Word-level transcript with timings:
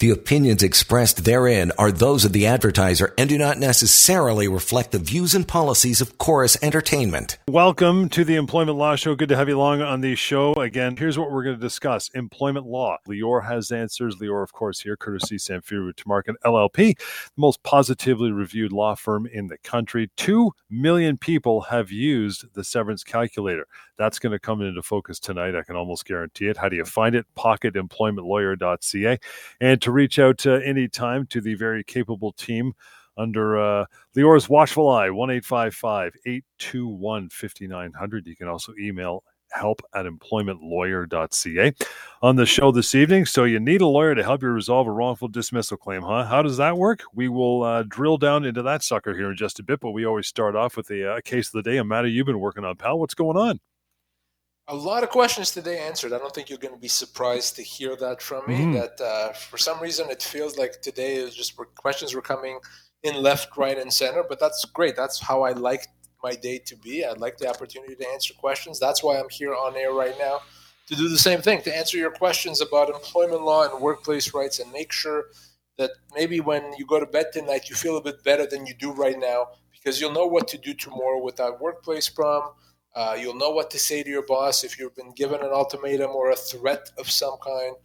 The 0.00 0.08
opinions 0.08 0.62
expressed 0.62 1.26
therein 1.26 1.72
are 1.76 1.92
those 1.92 2.24
of 2.24 2.32
the 2.32 2.46
advertiser 2.46 3.12
and 3.18 3.28
do 3.28 3.36
not 3.36 3.58
necessarily 3.58 4.48
reflect 4.48 4.92
the 4.92 4.98
views 4.98 5.34
and 5.34 5.46
policies 5.46 6.00
of 6.00 6.16
Chorus 6.16 6.56
Entertainment. 6.62 7.36
Welcome 7.50 8.08
to 8.08 8.24
the 8.24 8.36
Employment 8.36 8.78
Law 8.78 8.96
Show. 8.96 9.14
Good 9.14 9.28
to 9.28 9.36
have 9.36 9.50
you 9.50 9.58
along 9.58 9.82
on 9.82 10.00
the 10.00 10.14
show. 10.14 10.54
Again, 10.54 10.96
here's 10.96 11.18
what 11.18 11.30
we're 11.30 11.44
going 11.44 11.56
to 11.56 11.60
discuss 11.60 12.08
employment 12.14 12.64
law. 12.64 12.96
Lior 13.06 13.44
has 13.44 13.70
answers. 13.70 14.16
Lior, 14.16 14.42
of 14.42 14.54
course, 14.54 14.80
here, 14.80 14.96
courtesy 14.96 15.36
Samfiru 15.36 15.92
Tumarkin 15.92 16.36
LLP, 16.46 16.96
the 16.96 16.96
most 17.36 17.62
positively 17.62 18.32
reviewed 18.32 18.72
law 18.72 18.94
firm 18.94 19.26
in 19.26 19.48
the 19.48 19.58
country. 19.58 20.10
Two 20.16 20.52
million 20.70 21.18
people 21.18 21.60
have 21.60 21.90
used 21.90 22.46
the 22.54 22.64
severance 22.64 23.04
calculator. 23.04 23.66
That's 23.98 24.18
going 24.18 24.32
to 24.32 24.38
come 24.38 24.62
into 24.62 24.80
focus 24.80 25.20
tonight. 25.20 25.54
I 25.54 25.62
can 25.62 25.76
almost 25.76 26.06
guarantee 26.06 26.46
it. 26.46 26.56
How 26.56 26.70
do 26.70 26.76
you 26.76 26.86
find 26.86 27.14
it? 27.14 27.26
Pocketemploymentlawyer.ca. 27.36 29.18
And 29.60 29.82
to 29.82 29.89
reach 29.90 30.18
out 30.18 30.46
uh, 30.46 30.52
anytime 30.64 31.26
to 31.26 31.40
the 31.40 31.54
very 31.54 31.84
capable 31.84 32.32
team 32.32 32.72
under 33.16 33.58
uh, 33.58 33.84
Lior's 34.14 34.48
watchful 34.48 34.88
eye, 34.88 35.10
1 35.10 35.30
821 35.30 37.28
5900. 37.28 38.26
You 38.26 38.36
can 38.36 38.48
also 38.48 38.72
email 38.80 39.22
help 39.52 39.82
at 39.94 40.06
employmentlawyer.ca 40.06 41.72
on 42.22 42.36
the 42.36 42.46
show 42.46 42.70
this 42.70 42.94
evening. 42.94 43.26
So 43.26 43.44
you 43.44 43.60
need 43.60 43.80
a 43.80 43.86
lawyer 43.86 44.14
to 44.14 44.22
help 44.22 44.42
you 44.42 44.48
resolve 44.48 44.86
a 44.86 44.92
wrongful 44.92 45.28
dismissal 45.28 45.76
claim, 45.76 46.02
huh? 46.02 46.24
How 46.24 46.42
does 46.42 46.56
that 46.58 46.76
work? 46.76 47.02
We 47.14 47.28
will 47.28 47.62
uh, 47.62 47.82
drill 47.82 48.16
down 48.16 48.44
into 48.44 48.62
that 48.62 48.82
sucker 48.82 49.14
here 49.14 49.30
in 49.30 49.36
just 49.36 49.58
a 49.58 49.62
bit, 49.62 49.80
but 49.80 49.90
we 49.90 50.06
always 50.06 50.26
start 50.26 50.56
off 50.56 50.76
with 50.76 50.86
the 50.86 51.14
uh, 51.14 51.20
case 51.22 51.48
of 51.48 51.52
the 51.52 51.68
day. 51.68 51.78
And 51.78 51.88
Matty, 51.88 52.10
you've 52.10 52.26
been 52.26 52.40
working 52.40 52.64
on, 52.64 52.76
pal. 52.76 52.98
What's 52.98 53.14
going 53.14 53.36
on? 53.36 53.60
A 54.70 54.74
lot 54.74 55.02
of 55.02 55.10
questions 55.10 55.50
today 55.50 55.80
answered. 55.80 56.12
I 56.12 56.18
don't 56.18 56.32
think 56.32 56.48
you're 56.48 56.58
going 56.58 56.74
to 56.74 56.80
be 56.80 56.88
surprised 56.88 57.56
to 57.56 57.62
hear 57.62 57.96
that 57.96 58.22
from 58.22 58.44
me. 58.46 58.58
Mm-hmm. 58.58 58.72
That 58.74 59.00
uh, 59.00 59.32
for 59.32 59.58
some 59.58 59.80
reason 59.80 60.08
it 60.10 60.22
feels 60.22 60.56
like 60.56 60.80
today 60.80 61.16
is 61.16 61.34
just 61.34 61.56
questions 61.74 62.14
were 62.14 62.22
coming 62.22 62.60
in 63.02 63.16
left, 63.16 63.56
right, 63.56 63.76
and 63.76 63.92
center. 63.92 64.24
But 64.26 64.38
that's 64.38 64.64
great. 64.64 64.94
That's 64.94 65.18
how 65.18 65.42
I 65.42 65.52
like 65.52 65.88
my 66.22 66.36
day 66.36 66.58
to 66.66 66.76
be. 66.76 67.04
I 67.04 67.12
like 67.14 67.36
the 67.36 67.48
opportunity 67.48 67.96
to 67.96 68.08
answer 68.08 68.32
questions. 68.34 68.78
That's 68.78 69.02
why 69.02 69.18
I'm 69.18 69.28
here 69.28 69.54
on 69.54 69.76
air 69.76 69.92
right 69.92 70.14
now 70.20 70.40
to 70.86 70.94
do 70.94 71.08
the 71.08 71.18
same 71.18 71.40
thing 71.40 71.62
to 71.62 71.76
answer 71.76 71.96
your 71.96 72.10
questions 72.12 72.60
about 72.60 72.90
employment 72.90 73.42
law 73.42 73.68
and 73.68 73.80
workplace 73.80 74.34
rights 74.34 74.60
and 74.60 74.70
make 74.72 74.92
sure 74.92 75.26
that 75.78 75.90
maybe 76.14 76.40
when 76.40 76.72
you 76.76 76.84
go 76.84 77.00
to 77.00 77.06
bed 77.06 77.26
tonight 77.32 77.70
you 77.70 77.76
feel 77.76 77.96
a 77.96 78.02
bit 78.02 78.22
better 78.24 78.44
than 78.44 78.66
you 78.66 78.74
do 78.74 78.90
right 78.92 79.18
now 79.18 79.46
because 79.72 80.00
you'll 80.00 80.12
know 80.12 80.26
what 80.26 80.48
to 80.48 80.58
do 80.58 80.74
tomorrow 80.74 81.22
without 81.22 81.60
workplace 81.60 82.08
problem 82.08 82.52
uh, 82.94 83.16
you'll 83.18 83.36
know 83.36 83.50
what 83.50 83.70
to 83.70 83.78
say 83.78 84.02
to 84.02 84.10
your 84.10 84.26
boss 84.26 84.64
if 84.64 84.78
you've 84.78 84.96
been 84.96 85.12
given 85.12 85.40
an 85.40 85.52
ultimatum 85.52 86.10
or 86.10 86.30
a 86.30 86.36
threat 86.36 86.90
of 86.98 87.10
some 87.10 87.36
kind, 87.44 87.76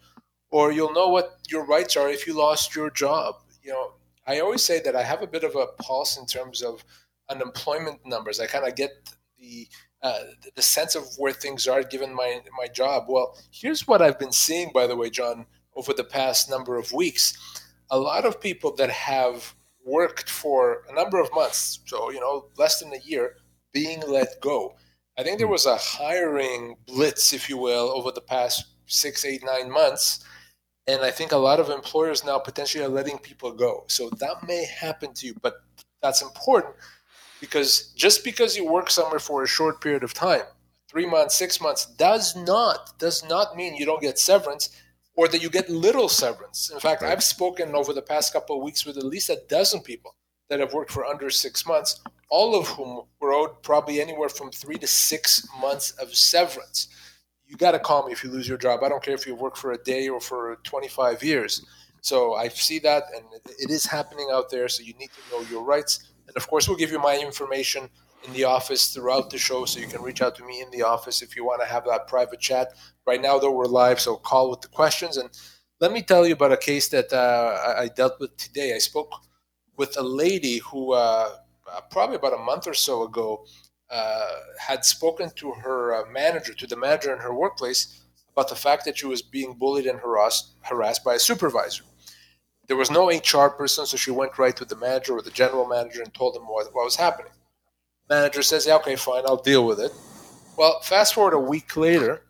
or 0.49 0.71
you'll 0.71 0.93
know 0.93 1.09
what 1.09 1.37
your 1.49 1.65
rights 1.65 1.95
are 1.95 2.09
if 2.09 2.25
you 2.25 2.33
lost 2.33 2.75
your 2.75 2.89
job. 2.89 3.35
You 3.61 3.73
know, 3.73 3.93
I 4.25 4.39
always 4.39 4.63
say 4.63 4.79
that 4.81 4.95
I 4.95 5.03
have 5.03 5.21
a 5.21 5.27
bit 5.27 5.43
of 5.43 5.55
a 5.55 5.67
pulse 5.81 6.17
in 6.17 6.25
terms 6.25 6.61
of 6.61 6.83
unemployment 7.29 8.05
numbers. 8.05 8.39
I 8.39 8.47
kind 8.47 8.67
of 8.67 8.75
get 8.75 8.91
the 9.37 9.67
uh, 10.01 10.19
the 10.55 10.61
sense 10.61 10.95
of 10.95 11.03
where 11.17 11.33
things 11.33 11.67
are 11.67 11.83
given 11.83 12.13
my 12.13 12.41
my 12.57 12.67
job. 12.67 13.05
Well, 13.07 13.37
here's 13.51 13.87
what 13.87 14.01
I've 14.01 14.19
been 14.19 14.31
seeing, 14.31 14.71
by 14.73 14.87
the 14.87 14.95
way, 14.95 15.09
John, 15.09 15.45
over 15.75 15.93
the 15.93 16.03
past 16.03 16.49
number 16.49 16.77
of 16.77 16.91
weeks. 16.93 17.37
A 17.91 17.99
lot 17.99 18.25
of 18.25 18.41
people 18.41 18.75
that 18.75 18.89
have 18.89 19.53
worked 19.83 20.29
for 20.29 20.83
a 20.89 20.93
number 20.93 21.19
of 21.19 21.29
months, 21.33 21.79
so 21.85 22.09
you 22.11 22.19
know, 22.19 22.47
less 22.57 22.79
than 22.79 22.93
a 22.93 22.99
year, 23.05 23.37
being 23.71 24.01
let 24.07 24.41
go. 24.41 24.75
I 25.17 25.23
think 25.23 25.37
there 25.37 25.47
hmm. 25.47 25.53
was 25.53 25.65
a 25.65 25.77
hiring 25.77 26.75
blitz, 26.85 27.33
if 27.33 27.49
you 27.49 27.57
will, 27.57 27.91
over 27.95 28.11
the 28.11 28.21
past 28.21 28.65
six, 28.85 29.25
eight, 29.25 29.43
nine 29.45 29.71
months. 29.71 30.23
And 30.87 31.01
I 31.01 31.09
think 31.09 31.31
a 31.31 31.37
lot 31.37 31.59
of 31.59 31.69
employers 31.69 32.23
now 32.23 32.37
potentially 32.37 32.83
are 32.83 32.89
letting 32.89 33.17
people 33.17 33.51
go. 33.51 33.85
So 33.87 34.09
that 34.19 34.47
may 34.47 34.65
happen 34.65 35.13
to 35.15 35.25
you, 35.25 35.35
but 35.41 35.55
that's 36.01 36.21
important 36.21 36.75
because 37.39 37.93
just 37.95 38.23
because 38.23 38.55
you 38.55 38.71
work 38.71 38.91
somewhere 38.91 39.19
for 39.19 39.41
a 39.41 39.47
short 39.47 39.81
period 39.81 40.03
of 40.03 40.13
time, 40.13 40.43
three 40.87 41.07
months, 41.07 41.33
six 41.35 41.59
months, 41.59 41.87
does 41.97 42.35
not 42.35 42.99
does 42.99 43.27
not 43.27 43.55
mean 43.55 43.75
you 43.75 43.85
don't 43.85 44.01
get 44.01 44.19
severance 44.19 44.69
or 45.15 45.27
that 45.27 45.41
you 45.41 45.49
get 45.49 45.69
little 45.69 46.09
severance. 46.09 46.69
In 46.69 46.79
fact, 46.79 47.01
I've 47.01 47.23
spoken 47.23 47.73
over 47.73 47.93
the 47.93 48.01
past 48.01 48.33
couple 48.33 48.57
of 48.57 48.63
weeks 48.63 48.85
with 48.85 48.97
at 48.97 49.05
least 49.05 49.29
a 49.29 49.41
dozen 49.49 49.81
people 49.81 50.15
that 50.49 50.59
have 50.59 50.73
worked 50.73 50.91
for 50.91 51.05
under 51.05 51.29
six 51.31 51.65
months 51.65 52.01
all 52.29 52.59
of 52.59 52.67
whom 52.67 53.01
were 53.19 53.33
owed 53.33 53.61
probably 53.63 54.01
anywhere 54.01 54.29
from 54.29 54.51
three 54.51 54.77
to 54.77 54.87
six 54.87 55.47
months 55.59 55.91
of 55.91 56.15
severance. 56.15 56.87
You 57.47 57.57
got 57.57 57.71
to 57.71 57.79
call 57.79 58.05
me 58.05 58.11
if 58.11 58.23
you 58.23 58.31
lose 58.31 58.47
your 58.47 58.57
job. 58.57 58.83
I 58.83 58.89
don't 58.89 59.03
care 59.03 59.13
if 59.13 59.27
you 59.27 59.35
work 59.35 59.55
for 59.55 59.73
a 59.73 59.83
day 59.83 60.09
or 60.09 60.19
for 60.19 60.57
25 60.63 61.23
years. 61.23 61.63
So 62.01 62.35
I 62.35 62.49
see 62.49 62.79
that, 62.79 63.03
and 63.15 63.25
it 63.59 63.69
is 63.69 63.85
happening 63.85 64.29
out 64.31 64.49
there. 64.49 64.67
So 64.67 64.83
you 64.83 64.93
need 64.93 65.09
to 65.09 65.35
know 65.35 65.41
your 65.49 65.63
rights. 65.63 66.11
And 66.27 66.35
of 66.37 66.47
course, 66.47 66.67
we'll 66.67 66.77
give 66.77 66.91
you 66.91 66.99
my 66.99 67.17
information 67.17 67.89
in 68.25 68.33
the 68.33 68.43
office 68.43 68.93
throughout 68.93 69.29
the 69.29 69.37
show, 69.37 69.65
so 69.65 69.79
you 69.79 69.87
can 69.87 70.01
reach 70.01 70.21
out 70.21 70.35
to 70.35 70.45
me 70.45 70.61
in 70.61 70.69
the 70.71 70.83
office 70.83 71.21
if 71.21 71.35
you 71.35 71.45
want 71.45 71.61
to 71.61 71.67
have 71.67 71.85
that 71.85 72.07
private 72.07 72.39
chat. 72.39 72.73
Right 73.05 73.21
now, 73.21 73.37
though, 73.37 73.51
we're 73.51 73.65
live, 73.65 73.99
so 73.99 74.15
call 74.17 74.49
with 74.49 74.61
the 74.61 74.67
questions. 74.67 75.17
And 75.17 75.29
let 75.79 75.91
me 75.91 76.01
tell 76.01 76.25
you 76.25 76.33
about 76.33 76.51
a 76.51 76.57
case 76.57 76.87
that 76.89 77.13
uh, 77.13 77.75
I 77.77 77.87
dealt 77.89 78.19
with 78.19 78.35
today. 78.37 78.73
I 78.73 78.79
spoke 78.79 79.11
with 79.77 79.97
a 79.97 80.03
lady 80.03 80.59
who 80.59 80.93
uh, 80.93 81.29
uh, 81.75 81.81
probably 81.91 82.15
about 82.15 82.33
a 82.33 82.43
month 82.43 82.67
or 82.67 82.73
so 82.73 83.03
ago, 83.03 83.45
uh, 83.89 84.27
had 84.59 84.83
spoken 84.83 85.29
to 85.35 85.51
her 85.51 85.95
uh, 85.95 86.09
manager, 86.11 86.53
to 86.53 86.67
the 86.67 86.75
manager 86.75 87.13
in 87.13 87.19
her 87.19 87.33
workplace, 87.33 88.01
about 88.31 88.49
the 88.49 88.55
fact 88.55 88.85
that 88.85 88.97
she 88.97 89.05
was 89.05 89.21
being 89.21 89.53
bullied 89.53 89.85
and 89.85 89.99
harassed, 89.99 90.55
harassed 90.61 91.03
by 91.03 91.15
a 91.15 91.19
supervisor. 91.19 91.83
There 92.67 92.77
was 92.77 92.89
no 92.89 93.09
HR 93.09 93.49
person, 93.49 93.85
so 93.85 93.95
she 93.95 94.11
went 94.11 94.37
right 94.39 94.55
to 94.57 94.65
the 94.65 94.75
manager 94.75 95.13
or 95.13 95.21
the 95.21 95.29
general 95.31 95.67
manager 95.67 96.01
and 96.01 96.13
told 96.13 96.35
him 96.35 96.43
what, 96.43 96.73
what 96.73 96.85
was 96.85 96.95
happening. 96.95 97.31
Manager 98.09 98.41
says, 98.41 98.65
"Yeah, 98.65 98.75
okay, 98.77 98.95
fine, 98.95 99.23
I'll 99.25 99.41
deal 99.41 99.65
with 99.65 99.79
it." 99.79 99.91
Well, 100.57 100.79
fast 100.81 101.13
forward 101.13 101.33
a 101.33 101.39
week 101.39 101.75
later, 101.77 102.23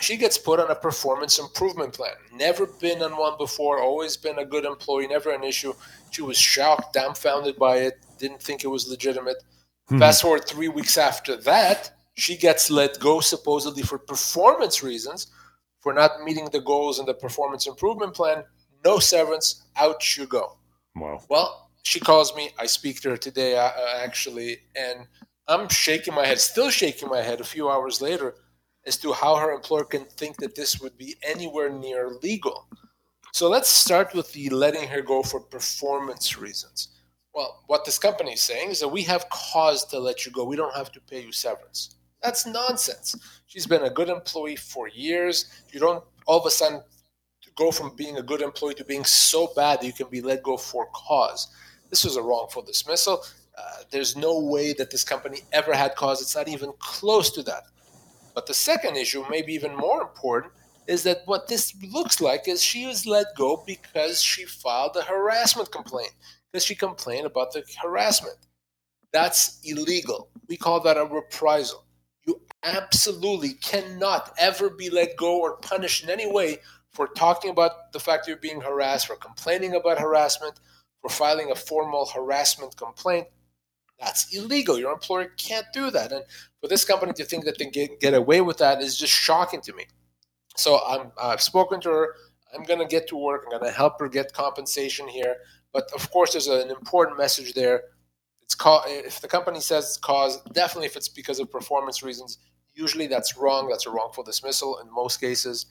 she 0.00 0.16
gets 0.16 0.38
put 0.38 0.58
on 0.60 0.70
a 0.70 0.74
performance 0.74 1.38
improvement 1.38 1.92
plan. 1.92 2.14
Never 2.32 2.66
been 2.66 3.02
on 3.02 3.16
one 3.16 3.36
before, 3.38 3.80
always 3.80 4.16
been 4.16 4.38
a 4.38 4.44
good 4.44 4.64
employee, 4.64 5.06
never 5.06 5.30
an 5.30 5.44
issue. 5.44 5.74
She 6.10 6.22
was 6.22 6.38
shocked, 6.38 6.94
dumbfounded 6.94 7.56
by 7.58 7.76
it, 7.78 7.98
didn't 8.20 8.42
think 8.42 8.62
it 8.62 8.68
was 8.68 8.88
legitimate. 8.88 9.42
Hmm. 9.88 9.98
Fast 9.98 10.22
forward 10.22 10.44
three 10.46 10.68
weeks 10.68 10.96
after 10.98 11.36
that, 11.36 11.90
she 12.14 12.36
gets 12.36 12.70
let 12.70 13.00
go 13.00 13.20
supposedly 13.20 13.82
for 13.82 13.98
performance 13.98 14.82
reasons, 14.82 15.28
for 15.80 15.92
not 15.92 16.22
meeting 16.22 16.48
the 16.50 16.60
goals 16.60 17.00
in 17.00 17.06
the 17.06 17.14
performance 17.14 17.66
improvement 17.66 18.14
plan. 18.14 18.44
No 18.84 18.98
severance, 18.98 19.64
out 19.76 20.16
you 20.16 20.26
go. 20.26 20.56
Wow. 20.94 21.22
Well, 21.28 21.70
she 21.82 22.00
calls 22.00 22.34
me. 22.36 22.50
I 22.58 22.66
speak 22.66 23.00
to 23.02 23.10
her 23.10 23.16
today, 23.16 23.56
uh, 23.56 23.70
actually, 23.96 24.58
and 24.76 25.06
I'm 25.48 25.68
shaking 25.68 26.14
my 26.14 26.26
head, 26.26 26.38
still 26.38 26.70
shaking 26.70 27.08
my 27.08 27.22
head 27.22 27.40
a 27.40 27.44
few 27.44 27.68
hours 27.68 28.00
later 28.00 28.34
as 28.86 28.96
to 28.98 29.12
how 29.12 29.36
her 29.36 29.52
employer 29.52 29.84
can 29.84 30.04
think 30.04 30.36
that 30.38 30.54
this 30.54 30.80
would 30.80 30.96
be 30.96 31.16
anywhere 31.22 31.70
near 31.70 32.10
legal. 32.22 32.66
So 33.32 33.48
let's 33.48 33.68
start 33.68 34.14
with 34.14 34.32
the 34.32 34.48
letting 34.50 34.88
her 34.88 35.02
go 35.02 35.22
for 35.22 35.40
performance 35.40 36.38
reasons. 36.38 36.88
Well, 37.34 37.62
what 37.66 37.84
this 37.84 37.98
company 37.98 38.32
is 38.32 38.40
saying 38.40 38.70
is 38.70 38.80
that 38.80 38.88
we 38.88 39.02
have 39.04 39.28
cause 39.30 39.84
to 39.86 39.98
let 39.98 40.26
you 40.26 40.32
go. 40.32 40.44
We 40.44 40.56
don't 40.56 40.74
have 40.74 40.90
to 40.92 41.00
pay 41.00 41.22
you 41.22 41.32
severance. 41.32 41.96
That's 42.22 42.46
nonsense. 42.46 43.16
She's 43.46 43.66
been 43.66 43.84
a 43.84 43.90
good 43.90 44.08
employee 44.08 44.56
for 44.56 44.88
years. 44.88 45.46
You 45.72 45.80
don't 45.80 46.04
all 46.26 46.38
of 46.38 46.46
a 46.46 46.50
sudden 46.50 46.82
go 47.56 47.70
from 47.70 47.94
being 47.96 48.16
a 48.16 48.22
good 48.22 48.40
employee 48.40 48.74
to 48.74 48.84
being 48.84 49.04
so 49.04 49.52
bad 49.54 49.80
that 49.80 49.86
you 49.86 49.92
can 49.92 50.08
be 50.08 50.20
let 50.20 50.42
go 50.42 50.56
for 50.56 50.86
cause. 50.94 51.48
This 51.90 52.04
was 52.04 52.16
a 52.16 52.22
wrongful 52.22 52.62
dismissal. 52.62 53.24
Uh, 53.56 53.82
there's 53.90 54.16
no 54.16 54.38
way 54.38 54.72
that 54.72 54.90
this 54.90 55.04
company 55.04 55.40
ever 55.52 55.74
had 55.74 55.94
cause. 55.94 56.22
It's 56.22 56.36
not 56.36 56.48
even 56.48 56.72
close 56.78 57.30
to 57.32 57.42
that. 57.42 57.64
But 58.34 58.46
the 58.46 58.54
second 58.54 58.96
issue, 58.96 59.24
maybe 59.28 59.52
even 59.52 59.76
more 59.76 60.00
important, 60.00 60.52
is 60.86 61.02
that 61.02 61.22
what 61.26 61.48
this 61.48 61.74
looks 61.92 62.20
like 62.20 62.48
is 62.48 62.62
she 62.62 62.86
was 62.86 63.06
let 63.06 63.26
go 63.36 63.62
because 63.66 64.22
she 64.22 64.44
filed 64.44 64.96
a 64.96 65.02
harassment 65.02 65.70
complaint, 65.70 66.12
because 66.52 66.64
she 66.64 66.74
complained 66.74 67.26
about 67.26 67.52
the 67.52 67.64
harassment. 67.82 68.36
That's 69.12 69.60
illegal. 69.64 70.30
We 70.48 70.56
call 70.56 70.80
that 70.80 70.96
a 70.96 71.04
reprisal. 71.04 71.84
You 72.26 72.40
absolutely 72.62 73.54
cannot 73.54 74.32
ever 74.38 74.70
be 74.70 74.90
let 74.90 75.16
go 75.16 75.40
or 75.40 75.56
punished 75.56 76.04
in 76.04 76.10
any 76.10 76.30
way 76.30 76.58
for 76.92 77.06
talking 77.08 77.50
about 77.50 77.92
the 77.92 78.00
fact 78.00 78.26
you're 78.26 78.36
being 78.36 78.60
harassed, 78.60 79.06
for 79.06 79.16
complaining 79.16 79.74
about 79.74 79.98
harassment, 79.98 80.60
for 81.00 81.08
filing 81.08 81.50
a 81.50 81.54
formal 81.54 82.06
harassment 82.06 82.76
complaint. 82.76 83.26
That's 83.98 84.34
illegal. 84.34 84.78
Your 84.78 84.92
employer 84.92 85.32
can't 85.36 85.66
do 85.72 85.90
that. 85.90 86.12
And 86.12 86.24
for 86.60 86.68
this 86.68 86.84
company 86.84 87.12
to 87.14 87.24
think 87.24 87.44
that 87.44 87.58
they 87.58 87.66
can 87.66 87.88
get, 88.00 88.14
away 88.14 88.40
with 88.40 88.58
that 88.58 88.80
is 88.80 88.96
just 88.96 89.12
shocking 89.12 89.60
to 89.62 89.72
me. 89.74 89.86
So 90.56 90.80
I'm, 90.86 91.12
I've 91.20 91.42
spoken 91.42 91.80
to 91.82 91.90
her. 91.90 92.14
I'm 92.54 92.64
going 92.64 92.80
to 92.80 92.86
get 92.86 93.08
to 93.08 93.16
work. 93.16 93.44
I'm 93.44 93.58
going 93.58 93.70
to 93.70 93.76
help 93.76 94.00
her 94.00 94.08
get 94.08 94.32
compensation 94.32 95.06
here. 95.06 95.36
But 95.72 95.90
of 95.94 96.10
course, 96.10 96.32
there's 96.32 96.48
an 96.48 96.70
important 96.70 97.18
message 97.18 97.54
there. 97.54 97.82
it's 98.42 98.54
called 98.54 98.84
if 98.86 99.20
the 99.20 99.28
company 99.28 99.60
says 99.60 99.84
it's 99.84 99.98
cause, 99.98 100.42
definitely 100.52 100.86
if 100.86 100.96
it's 100.96 101.08
because 101.08 101.38
of 101.40 101.50
performance 101.50 102.02
reasons, 102.02 102.38
usually 102.74 103.06
that's 103.06 103.36
wrong. 103.36 103.68
That's 103.68 103.86
a 103.86 103.90
wrongful 103.90 104.24
dismissal 104.24 104.78
in 104.80 104.92
most 104.92 105.20
cases. 105.20 105.66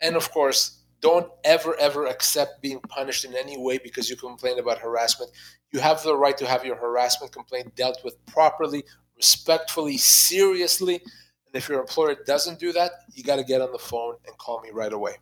And 0.00 0.16
of 0.16 0.30
course, 0.30 0.78
don't 1.00 1.30
ever 1.44 1.74
ever 1.78 2.06
accept 2.06 2.62
being 2.62 2.80
punished 2.80 3.24
in 3.24 3.34
any 3.34 3.56
way 3.58 3.78
because 3.78 4.08
you 4.10 4.16
complain 4.16 4.58
about 4.58 4.78
harassment. 4.78 5.30
You 5.72 5.80
have 5.80 6.02
the 6.02 6.16
right 6.16 6.36
to 6.38 6.46
have 6.46 6.64
your 6.64 6.76
harassment 6.76 7.32
complaint 7.32 7.74
dealt 7.74 8.04
with 8.04 8.24
properly, 8.26 8.84
respectfully, 9.16 9.96
seriously. 9.96 10.94
And 10.94 11.54
if 11.54 11.68
your 11.68 11.80
employer 11.80 12.16
doesn't 12.26 12.60
do 12.60 12.72
that, 12.72 12.92
you 13.14 13.24
got 13.24 13.36
to 13.36 13.44
get 13.44 13.60
on 13.60 13.72
the 13.72 13.78
phone 13.78 14.14
and 14.26 14.36
call 14.38 14.60
me 14.60 14.70
right 14.72 14.92
away. 14.92 15.16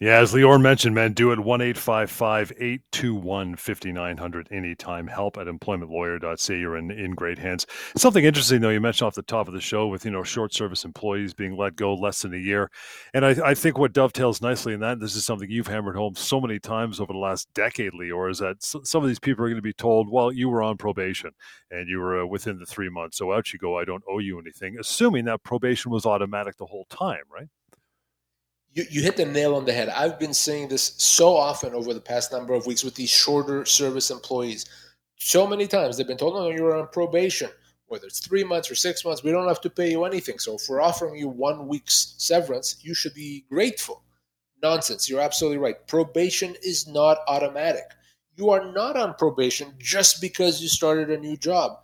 Yeah, 0.00 0.18
as 0.18 0.34
Lior 0.34 0.60
mentioned, 0.60 0.96
man, 0.96 1.12
do 1.12 1.30
it 1.30 1.38
1 1.38 1.62
821 1.62 3.54
5900 3.54 4.48
anytime. 4.50 5.06
Help 5.06 5.36
at 5.36 5.46
employmentlawyer.ca. 5.46 6.58
You're 6.58 6.76
in, 6.76 6.90
in 6.90 7.12
great 7.12 7.38
hands. 7.38 7.66
Something 7.96 8.24
interesting, 8.24 8.60
though, 8.60 8.70
you 8.70 8.80
mentioned 8.80 9.06
off 9.06 9.14
the 9.14 9.22
top 9.22 9.46
of 9.46 9.54
the 9.54 9.60
show 9.60 9.86
with, 9.86 10.04
you 10.04 10.10
know, 10.10 10.24
short 10.24 10.52
service 10.52 10.84
employees 10.84 11.34
being 11.34 11.56
let 11.56 11.76
go 11.76 11.94
less 11.94 12.22
than 12.22 12.34
a 12.34 12.38
year. 12.38 12.68
And 13.14 13.24
I, 13.24 13.50
I 13.50 13.54
think 13.54 13.78
what 13.78 13.92
dovetails 13.92 14.42
nicely 14.42 14.74
in 14.74 14.80
that, 14.80 14.98
this 14.98 15.14
is 15.14 15.24
something 15.24 15.48
you've 15.48 15.68
hammered 15.68 15.94
home 15.94 16.16
so 16.16 16.40
many 16.40 16.58
times 16.58 16.98
over 16.98 17.12
the 17.12 17.18
last 17.20 17.48
decade, 17.54 17.92
Lior, 17.92 18.28
is 18.28 18.38
that 18.40 18.56
some 18.60 19.04
of 19.04 19.08
these 19.08 19.20
people 19.20 19.44
are 19.44 19.48
going 19.48 19.54
to 19.54 19.62
be 19.62 19.72
told, 19.72 20.10
well, 20.10 20.32
you 20.32 20.48
were 20.48 20.64
on 20.64 20.78
probation 20.78 21.30
and 21.70 21.88
you 21.88 22.00
were 22.00 22.22
uh, 22.22 22.26
within 22.26 22.58
the 22.58 22.66
three 22.66 22.88
months. 22.88 23.18
So 23.18 23.32
out 23.32 23.52
you 23.52 23.58
go. 23.60 23.78
I 23.78 23.84
don't 23.84 24.02
owe 24.10 24.18
you 24.18 24.40
anything, 24.40 24.78
assuming 24.80 25.26
that 25.26 25.44
probation 25.44 25.92
was 25.92 26.06
automatic 26.06 26.56
the 26.56 26.66
whole 26.66 26.86
time, 26.90 27.22
right? 27.32 27.48
You, 28.72 28.84
you 28.90 29.02
hit 29.02 29.16
the 29.16 29.24
nail 29.24 29.54
on 29.54 29.64
the 29.64 29.72
head. 29.72 29.88
I've 29.90 30.18
been 30.18 30.34
saying 30.34 30.68
this 30.68 30.94
so 30.96 31.36
often 31.36 31.74
over 31.74 31.92
the 31.92 32.00
past 32.00 32.32
number 32.32 32.54
of 32.54 32.66
weeks 32.66 32.84
with 32.84 32.94
these 32.94 33.10
shorter 33.10 33.64
service 33.64 34.10
employees. 34.10 34.66
So 35.16 35.46
many 35.46 35.66
times 35.66 35.96
they've 35.96 36.06
been 36.06 36.16
told, 36.16 36.34
no, 36.34 36.50
you're 36.50 36.76
on 36.76 36.88
probation, 36.88 37.50
whether 37.86 38.06
it's 38.06 38.26
three 38.26 38.44
months 38.44 38.70
or 38.70 38.74
six 38.74 39.04
months, 39.04 39.22
we 39.22 39.30
don't 39.30 39.48
have 39.48 39.60
to 39.60 39.70
pay 39.70 39.90
you 39.90 40.04
anything. 40.04 40.38
So 40.38 40.56
if 40.56 40.62
we're 40.68 40.80
offering 40.80 41.16
you 41.16 41.28
one 41.28 41.68
week's 41.68 42.14
severance, 42.18 42.76
you 42.82 42.94
should 42.94 43.14
be 43.14 43.44
grateful. 43.48 44.02
Nonsense. 44.62 45.08
You're 45.08 45.20
absolutely 45.20 45.58
right. 45.58 45.86
Probation 45.88 46.54
is 46.62 46.86
not 46.86 47.18
automatic. 47.28 47.84
You 48.36 48.50
are 48.50 48.72
not 48.72 48.96
on 48.96 49.14
probation 49.14 49.74
just 49.78 50.20
because 50.20 50.62
you 50.62 50.68
started 50.68 51.10
a 51.10 51.18
new 51.18 51.36
job. 51.36 51.78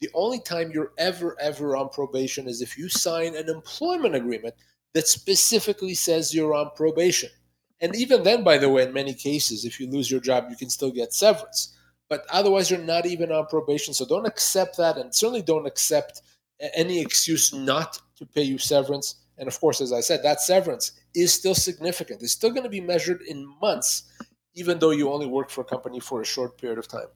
The 0.00 0.10
only 0.14 0.40
time 0.40 0.70
you're 0.72 0.92
ever, 0.98 1.36
ever 1.40 1.76
on 1.76 1.88
probation 1.88 2.46
is 2.46 2.60
if 2.60 2.76
you 2.76 2.88
sign 2.88 3.36
an 3.36 3.48
employment 3.48 4.14
agreement 4.14 4.54
that 4.94 5.08
specifically 5.08 5.94
says 5.94 6.34
you're 6.34 6.54
on 6.54 6.70
probation. 6.74 7.30
And 7.80 7.94
even 7.96 8.22
then, 8.22 8.42
by 8.42 8.56
the 8.56 8.70
way, 8.70 8.84
in 8.84 8.92
many 8.92 9.12
cases, 9.12 9.64
if 9.64 9.78
you 9.78 9.88
lose 9.90 10.10
your 10.10 10.20
job, 10.20 10.46
you 10.48 10.56
can 10.56 10.70
still 10.70 10.90
get 10.90 11.12
severance. 11.12 11.76
But 12.08 12.24
otherwise, 12.30 12.70
you're 12.70 12.80
not 12.80 13.04
even 13.06 13.32
on 13.32 13.46
probation. 13.46 13.92
So 13.92 14.06
don't 14.06 14.26
accept 14.26 14.76
that, 14.78 14.96
and 14.96 15.14
certainly 15.14 15.42
don't 15.42 15.66
accept 15.66 16.22
any 16.74 17.00
excuse 17.00 17.52
not 17.52 18.00
to 18.16 18.24
pay 18.24 18.42
you 18.42 18.58
severance. 18.58 19.16
And 19.36 19.48
of 19.48 19.58
course, 19.58 19.80
as 19.80 19.92
I 19.92 20.00
said, 20.00 20.22
that 20.22 20.40
severance 20.40 20.92
is 21.14 21.32
still 21.32 21.54
significant. 21.54 22.22
It's 22.22 22.32
still 22.32 22.50
going 22.50 22.62
to 22.62 22.68
be 22.68 22.80
measured 22.80 23.22
in 23.22 23.52
months, 23.60 24.04
even 24.54 24.78
though 24.78 24.92
you 24.92 25.10
only 25.10 25.26
work 25.26 25.50
for 25.50 25.62
a 25.62 25.64
company 25.64 25.98
for 25.98 26.20
a 26.20 26.24
short 26.24 26.56
period 26.56 26.78
of 26.78 26.86
time. 26.86 27.08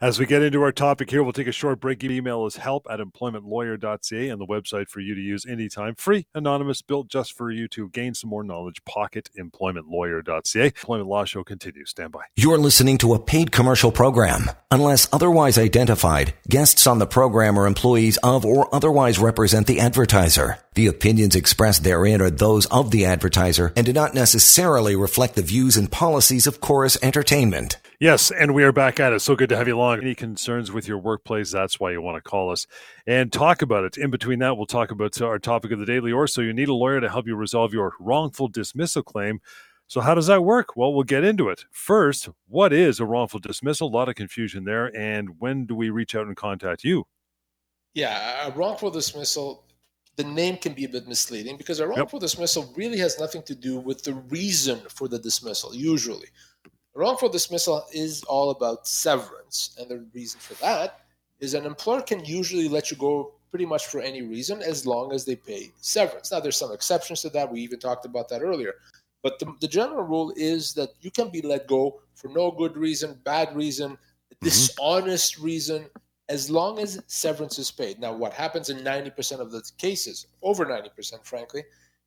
As 0.00 0.18
we 0.18 0.24
get 0.24 0.42
into 0.42 0.62
our 0.62 0.72
topic 0.72 1.10
here, 1.10 1.22
we'll 1.22 1.34
take 1.34 1.46
a 1.46 1.52
short 1.52 1.80
break. 1.80 2.02
Email 2.02 2.46
is 2.46 2.56
help 2.56 2.86
at 2.88 3.00
employmentlawyer.ca 3.00 4.28
and 4.30 4.40
the 4.40 4.46
website 4.46 4.88
for 4.88 5.00
you 5.00 5.14
to 5.14 5.20
use 5.20 5.44
anytime. 5.44 5.94
Free, 5.94 6.26
anonymous, 6.34 6.80
built 6.80 7.08
just 7.08 7.34
for 7.34 7.50
you 7.50 7.68
to 7.68 7.90
gain 7.90 8.14
some 8.14 8.30
more 8.30 8.42
knowledge. 8.42 8.82
Pocket 8.86 9.28
employmentlawyer.ca. 9.38 10.64
Employment 10.64 11.08
Law 11.08 11.24
Show 11.26 11.44
continues. 11.44 11.90
Stand 11.90 12.12
by. 12.12 12.22
You're 12.36 12.56
listening 12.56 12.96
to 12.98 13.12
a 13.12 13.18
paid 13.18 13.52
commercial 13.52 13.92
program. 13.92 14.50
Unless 14.70 15.08
otherwise 15.12 15.58
identified, 15.58 16.32
guests 16.48 16.86
on 16.86 16.98
the 16.98 17.06
program 17.06 17.58
are 17.58 17.66
employees 17.66 18.16
of 18.22 18.46
or 18.46 18.74
otherwise 18.74 19.18
represent 19.18 19.66
the 19.66 19.80
advertiser. 19.80 20.58
The 20.74 20.86
opinions 20.86 21.36
expressed 21.36 21.84
therein 21.84 22.22
are 22.22 22.30
those 22.30 22.64
of 22.66 22.90
the 22.90 23.04
advertiser 23.04 23.72
and 23.76 23.84
do 23.84 23.92
not 23.92 24.14
necessarily 24.14 24.96
reflect 24.96 25.34
the 25.34 25.42
views 25.42 25.76
and 25.76 25.92
policies 25.92 26.46
of 26.46 26.60
Chorus 26.60 26.96
Entertainment. 27.02 27.76
Yes, 28.00 28.30
and 28.30 28.54
we 28.54 28.64
are 28.64 28.72
back 28.72 28.98
at 28.98 29.12
it. 29.12 29.20
So 29.20 29.36
good 29.36 29.50
to 29.50 29.58
have 29.58 29.68
you 29.68 29.76
along. 29.76 30.00
Any 30.00 30.14
concerns 30.14 30.72
with 30.72 30.88
your 30.88 30.96
workplace? 30.96 31.52
That's 31.52 31.78
why 31.78 31.90
you 31.92 32.00
want 32.00 32.16
to 32.16 32.26
call 32.26 32.50
us 32.50 32.66
and 33.06 33.30
talk 33.30 33.60
about 33.60 33.84
it. 33.84 33.98
In 33.98 34.10
between 34.10 34.38
that, 34.38 34.56
we'll 34.56 34.64
talk 34.64 34.90
about 34.90 35.20
our 35.20 35.38
topic 35.38 35.70
of 35.70 35.80
the 35.80 35.84
daily 35.84 36.10
or 36.10 36.26
so 36.26 36.40
you 36.40 36.54
need 36.54 36.70
a 36.70 36.74
lawyer 36.74 36.98
to 37.02 37.10
help 37.10 37.26
you 37.26 37.36
resolve 37.36 37.74
your 37.74 37.92
wrongful 38.00 38.48
dismissal 38.48 39.02
claim. 39.02 39.42
So, 39.86 40.00
how 40.00 40.14
does 40.14 40.28
that 40.28 40.44
work? 40.44 40.78
Well, 40.78 40.94
we'll 40.94 41.02
get 41.02 41.24
into 41.24 41.50
it. 41.50 41.66
First, 41.72 42.30
what 42.48 42.72
is 42.72 43.00
a 43.00 43.04
wrongful 43.04 43.38
dismissal? 43.38 43.88
A 43.88 43.94
lot 43.94 44.08
of 44.08 44.14
confusion 44.14 44.64
there. 44.64 44.96
And 44.96 45.38
when 45.38 45.66
do 45.66 45.74
we 45.74 45.90
reach 45.90 46.14
out 46.14 46.26
and 46.26 46.34
contact 46.34 46.84
you? 46.84 47.06
Yeah, 47.92 48.48
a 48.48 48.50
wrongful 48.52 48.90
dismissal, 48.90 49.66
the 50.16 50.24
name 50.24 50.56
can 50.56 50.72
be 50.72 50.86
a 50.86 50.88
bit 50.88 51.06
misleading 51.06 51.58
because 51.58 51.80
a 51.80 51.86
wrongful 51.86 52.16
yep. 52.16 52.22
dismissal 52.22 52.72
really 52.76 52.96
has 52.96 53.20
nothing 53.20 53.42
to 53.42 53.54
do 53.54 53.78
with 53.78 54.02
the 54.04 54.14
reason 54.14 54.80
for 54.88 55.06
the 55.06 55.18
dismissal, 55.18 55.74
usually 55.74 56.28
wrongful 57.00 57.30
dismissal 57.30 57.86
is 57.92 58.22
all 58.24 58.50
about 58.50 58.86
severance. 58.86 59.74
And 59.78 59.88
the 59.88 60.04
reason 60.12 60.38
for 60.38 60.54
that 60.62 61.00
is 61.40 61.54
an 61.54 61.64
employer 61.64 62.02
can 62.02 62.22
usually 62.24 62.68
let 62.68 62.90
you 62.90 62.96
go 62.98 63.32
pretty 63.50 63.64
much 63.64 63.86
for 63.86 64.00
any 64.00 64.22
reason 64.22 64.60
as 64.60 64.86
long 64.86 65.12
as 65.12 65.24
they 65.24 65.34
pay 65.34 65.72
severance. 65.80 66.30
Now, 66.30 66.40
there's 66.40 66.58
some 66.58 66.72
exceptions 66.72 67.22
to 67.22 67.30
that. 67.30 67.50
We 67.50 67.60
even 67.60 67.80
talked 67.80 68.04
about 68.04 68.28
that 68.28 68.42
earlier. 68.42 68.74
But 69.22 69.38
the, 69.38 69.52
the 69.60 69.66
general 69.66 70.04
rule 70.04 70.32
is 70.36 70.74
that 70.74 70.90
you 71.00 71.10
can 71.10 71.30
be 71.30 71.40
let 71.40 71.66
go 71.66 72.00
for 72.14 72.28
no 72.28 72.50
good 72.50 72.76
reason, 72.76 73.18
bad 73.24 73.56
reason, 73.56 73.92
mm-hmm. 73.92 74.44
dishonest 74.44 75.38
reason, 75.38 75.86
as 76.28 76.50
long 76.50 76.78
as 76.78 77.02
severance 77.06 77.58
is 77.58 77.70
paid. 77.70 77.98
Now, 77.98 78.12
what 78.12 78.34
happens 78.34 78.68
in 78.68 78.78
90% 78.78 79.40
of 79.40 79.50
the 79.50 79.62
cases, 79.78 80.26
over 80.42 80.66
90%, 80.66 81.24
frankly, 81.24 81.64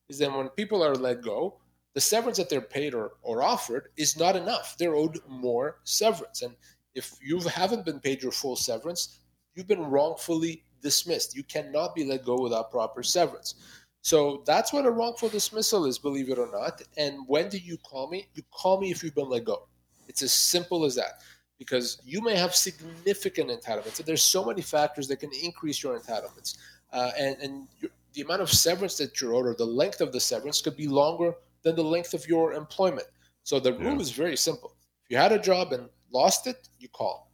is 0.07 0.19
that 0.19 0.31
when 0.31 0.49
people 0.49 0.83
are 0.83 0.95
let 0.95 1.23
go, 1.23 1.55
the 1.93 2.01
severance 2.01 2.37
that 2.37 2.49
they're 2.49 2.61
paid 2.61 2.93
or, 2.93 3.11
or 3.21 3.43
offered 3.43 3.89
is 3.97 4.17
not 4.17 4.35
enough. 4.35 4.75
They're 4.77 4.95
owed 4.95 5.19
more 5.27 5.79
severance. 5.83 6.41
And 6.41 6.55
if 6.95 7.13
you 7.21 7.39
haven't 7.39 7.85
been 7.85 7.99
paid 7.99 8.21
your 8.21 8.31
full 8.31 8.55
severance, 8.55 9.19
you've 9.55 9.67
been 9.67 9.85
wrongfully 9.85 10.63
dismissed. 10.81 11.35
You 11.35 11.43
cannot 11.43 11.95
be 11.95 12.03
let 12.03 12.25
go 12.25 12.39
without 12.39 12.71
proper 12.71 13.03
severance. 13.03 13.55
So 14.01 14.43
that's 14.45 14.73
what 14.73 14.85
a 14.85 14.91
wrongful 14.91 15.29
dismissal 15.29 15.85
is, 15.85 15.97
believe 15.97 16.29
it 16.29 16.37
or 16.37 16.49
not. 16.51 16.81
And 16.97 17.19
when 17.27 17.47
do 17.47 17.57
you 17.57 17.77
call 17.77 18.09
me? 18.09 18.27
You 18.33 18.43
call 18.51 18.81
me 18.81 18.91
if 18.91 19.03
you've 19.03 19.15
been 19.15 19.29
let 19.29 19.45
go. 19.45 19.67
It's 20.07 20.21
as 20.21 20.33
simple 20.33 20.83
as 20.83 20.95
that. 20.95 21.21
Because 21.57 22.01
you 22.03 22.21
may 22.21 22.35
have 22.35 22.53
significant 22.53 23.49
entitlements. 23.49 23.99
And 23.99 24.05
there's 24.05 24.23
so 24.23 24.43
many 24.43 24.61
factors 24.61 25.07
that 25.07 25.17
can 25.17 25.31
increase 25.41 25.81
your 25.81 25.97
entitlements. 25.97 26.57
Uh, 26.91 27.11
and 27.17 27.37
and 27.41 27.67
the 28.13 28.21
amount 28.21 28.41
of 28.41 28.51
severance 28.51 28.97
that 28.97 29.19
you're 29.21 29.33
owed 29.33 29.45
or 29.45 29.55
the 29.55 29.65
length 29.65 30.01
of 30.01 30.11
the 30.11 30.19
severance 30.19 30.61
could 30.61 30.75
be 30.75 30.87
longer 30.87 31.33
than 31.63 31.75
the 31.75 31.83
length 31.83 32.13
of 32.13 32.27
your 32.27 32.53
employment. 32.53 33.07
So 33.43 33.59
the 33.59 33.73
rule 33.73 33.95
yeah. 33.95 33.99
is 33.99 34.11
very 34.11 34.37
simple. 34.37 34.75
If 35.03 35.11
you 35.11 35.17
had 35.17 35.31
a 35.31 35.39
job 35.39 35.73
and 35.73 35.89
lost 36.11 36.47
it, 36.47 36.69
you 36.79 36.89
call. 36.89 37.31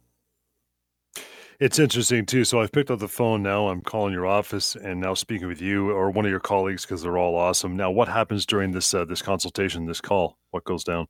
It's 1.60 1.78
interesting 1.78 2.24
too. 2.24 2.44
So 2.44 2.62
I've 2.62 2.72
picked 2.72 2.90
up 2.90 3.00
the 3.00 3.08
phone 3.08 3.42
now. 3.42 3.68
I'm 3.68 3.82
calling 3.82 4.14
your 4.14 4.26
office 4.26 4.76
and 4.76 4.98
now 4.98 5.12
speaking 5.12 5.46
with 5.46 5.60
you 5.60 5.90
or 5.90 6.10
one 6.10 6.24
of 6.24 6.30
your 6.30 6.40
colleagues 6.40 6.86
because 6.86 7.02
they're 7.02 7.18
all 7.18 7.36
awesome. 7.36 7.76
Now, 7.76 7.90
what 7.90 8.08
happens 8.08 8.46
during 8.46 8.72
this 8.72 8.94
uh, 8.94 9.04
this 9.04 9.20
consultation, 9.20 9.84
this 9.84 10.00
call? 10.00 10.38
What 10.52 10.64
goes 10.64 10.84
down? 10.84 11.06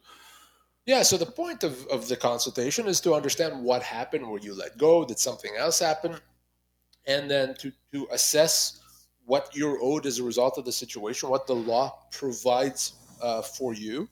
Yeah. 0.86 1.04
So 1.04 1.16
the 1.16 1.26
point 1.26 1.62
of, 1.62 1.86
of 1.86 2.08
the 2.08 2.16
consultation 2.16 2.88
is 2.88 3.00
to 3.02 3.14
understand 3.14 3.62
what 3.62 3.84
happened. 3.84 4.26
Were 4.26 4.40
you 4.40 4.54
let 4.54 4.76
go? 4.76 5.04
Did 5.04 5.20
something 5.20 5.52
else 5.56 5.78
happen? 5.78 6.16
And 7.06 7.30
then 7.30 7.54
to 7.60 7.70
to 7.92 8.08
assess 8.10 8.80
what 9.26 9.54
you're 9.54 9.78
owed 9.80 10.04
as 10.04 10.18
a 10.18 10.24
result 10.24 10.58
of 10.58 10.64
the 10.64 10.72
situation, 10.72 11.28
what 11.28 11.46
the 11.46 11.54
law 11.54 11.96
provides 12.10 12.94
uh, 13.20 13.42
for 13.42 13.74
you, 13.74 14.08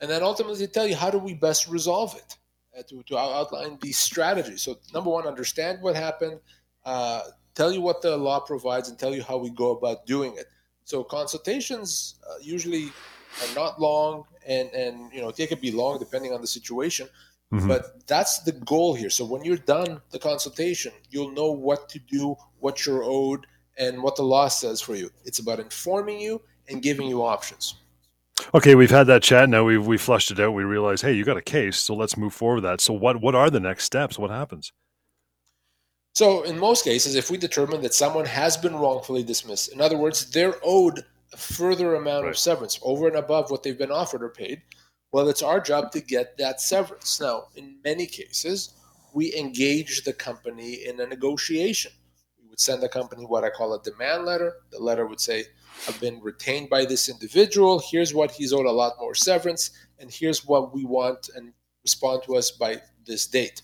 and 0.00 0.10
then 0.10 0.22
ultimately 0.22 0.66
tell 0.66 0.86
you 0.86 0.96
how 0.96 1.10
do 1.10 1.18
we 1.18 1.34
best 1.34 1.68
resolve 1.68 2.14
it, 2.16 2.36
uh, 2.78 2.82
to, 2.88 3.02
to 3.04 3.18
outline 3.18 3.78
these 3.80 3.98
strategies. 3.98 4.62
So 4.62 4.78
number 4.92 5.10
one, 5.10 5.26
understand 5.26 5.82
what 5.82 5.96
happened, 5.96 6.40
uh, 6.84 7.22
tell 7.54 7.72
you 7.72 7.80
what 7.80 8.02
the 8.02 8.16
law 8.16 8.40
provides, 8.40 8.88
and 8.88 8.98
tell 8.98 9.14
you 9.14 9.22
how 9.22 9.36
we 9.36 9.50
go 9.50 9.70
about 9.72 10.06
doing 10.06 10.34
it. 10.36 10.46
So 10.84 11.02
consultations 11.02 12.16
uh, 12.28 12.38
usually 12.42 12.92
are 13.42 13.54
not 13.54 13.80
long, 13.80 14.24
and 14.46 14.68
and 14.70 15.12
you 15.12 15.20
know 15.20 15.30
they 15.30 15.46
could 15.46 15.60
be 15.60 15.72
long 15.72 15.98
depending 15.98 16.32
on 16.32 16.40
the 16.40 16.46
situation. 16.46 17.08
Mm-hmm. 17.52 17.68
But 17.68 18.06
that's 18.06 18.40
the 18.40 18.52
goal 18.52 18.94
here. 18.94 19.10
So 19.10 19.24
when 19.24 19.44
you're 19.44 19.56
done 19.56 20.00
the 20.10 20.18
consultation, 20.18 20.92
you'll 21.10 21.30
know 21.30 21.52
what 21.52 21.88
to 21.90 21.98
do, 22.00 22.36
what 22.58 22.84
you're 22.84 23.04
owed, 23.04 23.46
and 23.78 24.02
what 24.02 24.16
the 24.16 24.22
law 24.22 24.48
says 24.48 24.80
for 24.80 24.94
you. 24.94 25.10
It's 25.24 25.38
about 25.38 25.60
informing 25.60 26.20
you 26.20 26.40
and 26.68 26.82
giving 26.82 27.06
you 27.06 27.22
options. 27.22 27.76
Okay, 28.54 28.74
we've 28.74 28.90
had 28.90 29.06
that 29.06 29.22
chat. 29.22 29.48
Now 29.48 29.64
we've 29.64 29.86
we 29.86 29.96
flushed 29.96 30.30
it 30.30 30.40
out. 30.40 30.52
We 30.52 30.64
realize, 30.64 31.00
hey, 31.00 31.12
you 31.12 31.24
got 31.24 31.36
a 31.36 31.42
case, 31.42 31.78
so 31.78 31.94
let's 31.94 32.16
move 32.16 32.34
forward 32.34 32.56
with 32.56 32.64
that. 32.64 32.80
So 32.80 32.92
what 32.92 33.20
what 33.20 33.34
are 33.34 33.50
the 33.50 33.60
next 33.60 33.84
steps? 33.84 34.18
What 34.18 34.30
happens? 34.30 34.72
So 36.14 36.42
in 36.42 36.58
most 36.58 36.84
cases, 36.84 37.16
if 37.16 37.30
we 37.30 37.36
determine 37.36 37.82
that 37.82 37.94
someone 37.94 38.24
has 38.26 38.56
been 38.56 38.76
wrongfully 38.76 39.24
dismissed, 39.24 39.72
in 39.72 39.80
other 39.80 39.96
words, 39.96 40.30
they're 40.30 40.54
owed 40.62 41.04
a 41.32 41.36
further 41.36 41.96
amount 41.96 42.24
right. 42.24 42.30
of 42.30 42.38
severance 42.38 42.78
over 42.82 43.08
and 43.08 43.16
above 43.16 43.50
what 43.50 43.64
they've 43.64 43.76
been 43.76 43.90
offered 43.90 44.22
or 44.22 44.28
paid, 44.28 44.62
well, 45.10 45.28
it's 45.28 45.42
our 45.42 45.60
job 45.60 45.90
to 45.92 46.00
get 46.00 46.36
that 46.38 46.60
severance. 46.60 47.20
Now, 47.20 47.48
in 47.56 47.78
many 47.84 48.06
cases, 48.06 48.74
we 49.12 49.34
engage 49.34 50.04
the 50.04 50.12
company 50.12 50.86
in 50.86 51.00
a 51.00 51.06
negotiation. 51.06 51.92
We 52.40 52.48
would 52.48 52.60
send 52.60 52.82
the 52.82 52.88
company 52.88 53.24
what 53.24 53.44
I 53.44 53.50
call 53.50 53.74
a 53.74 53.82
demand 53.82 54.24
letter. 54.24 54.54
The 54.70 54.78
letter 54.78 55.06
would 55.06 55.20
say, 55.20 55.44
I've 55.88 56.00
been 56.00 56.20
retained 56.20 56.70
by 56.70 56.84
this 56.84 57.08
individual. 57.08 57.78
Here's 57.78 58.14
what 58.14 58.30
he's 58.30 58.52
owed 58.52 58.66
a 58.66 58.72
lot 58.72 58.94
more 58.98 59.14
severance, 59.14 59.70
and 59.98 60.10
here's 60.10 60.46
what 60.46 60.74
we 60.74 60.84
want 60.84 61.30
and 61.34 61.52
respond 61.82 62.22
to 62.24 62.36
us 62.36 62.50
by 62.50 62.80
this 63.06 63.26
date. 63.26 63.62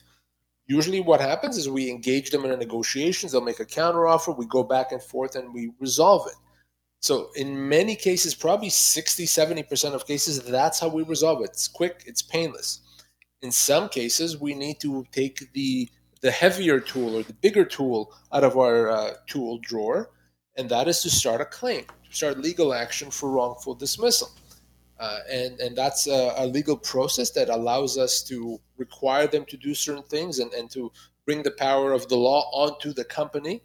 Usually, 0.66 1.00
what 1.00 1.20
happens 1.20 1.56
is 1.56 1.68
we 1.68 1.90
engage 1.90 2.30
them 2.30 2.44
in 2.44 2.52
a 2.52 2.56
negotiations. 2.56 3.32
They'll 3.32 3.40
make 3.40 3.60
a 3.60 3.64
counteroffer. 3.64 4.36
We 4.36 4.46
go 4.46 4.62
back 4.62 4.92
and 4.92 5.02
forth 5.02 5.34
and 5.34 5.52
we 5.52 5.72
resolve 5.80 6.26
it. 6.28 6.36
So, 7.00 7.30
in 7.34 7.68
many 7.68 7.96
cases, 7.96 8.34
probably 8.34 8.68
60, 8.68 9.24
70% 9.24 9.94
of 9.94 10.06
cases, 10.06 10.40
that's 10.42 10.78
how 10.78 10.88
we 10.88 11.02
resolve 11.02 11.40
it. 11.40 11.50
It's 11.50 11.66
quick, 11.66 12.04
it's 12.06 12.22
painless. 12.22 12.82
In 13.42 13.50
some 13.50 13.88
cases, 13.88 14.38
we 14.38 14.54
need 14.54 14.78
to 14.80 15.04
take 15.10 15.52
the 15.54 15.88
the 16.20 16.30
heavier 16.30 16.80
tool 16.80 17.16
or 17.16 17.22
the 17.22 17.32
bigger 17.32 17.64
tool 17.64 18.12
out 18.32 18.44
of 18.44 18.58
our 18.58 18.90
uh, 18.90 19.14
tool 19.26 19.58
drawer, 19.58 20.10
and 20.60 20.68
that 20.68 20.88
is 20.88 21.00
to 21.00 21.08
start 21.08 21.40
a 21.40 21.46
claim, 21.46 21.84
to 21.84 22.14
start 22.14 22.38
legal 22.38 22.74
action 22.74 23.10
for 23.10 23.30
wrongful 23.30 23.74
dismissal. 23.74 24.30
Uh, 24.98 25.20
and, 25.30 25.58
and 25.58 25.74
that's 25.74 26.06
a, 26.06 26.34
a, 26.36 26.46
legal 26.46 26.76
process 26.76 27.30
that 27.30 27.48
allows 27.48 27.96
us 27.96 28.22
to 28.22 28.60
require 28.76 29.26
them 29.26 29.46
to 29.46 29.56
do 29.56 29.74
certain 29.74 30.02
things 30.02 30.38
and, 30.38 30.52
and 30.52 30.70
to 30.70 30.92
bring 31.24 31.42
the 31.42 31.50
power 31.52 31.94
of 31.94 32.06
the 32.08 32.14
law 32.14 32.42
onto 32.52 32.92
the 32.92 33.04
company. 33.04 33.62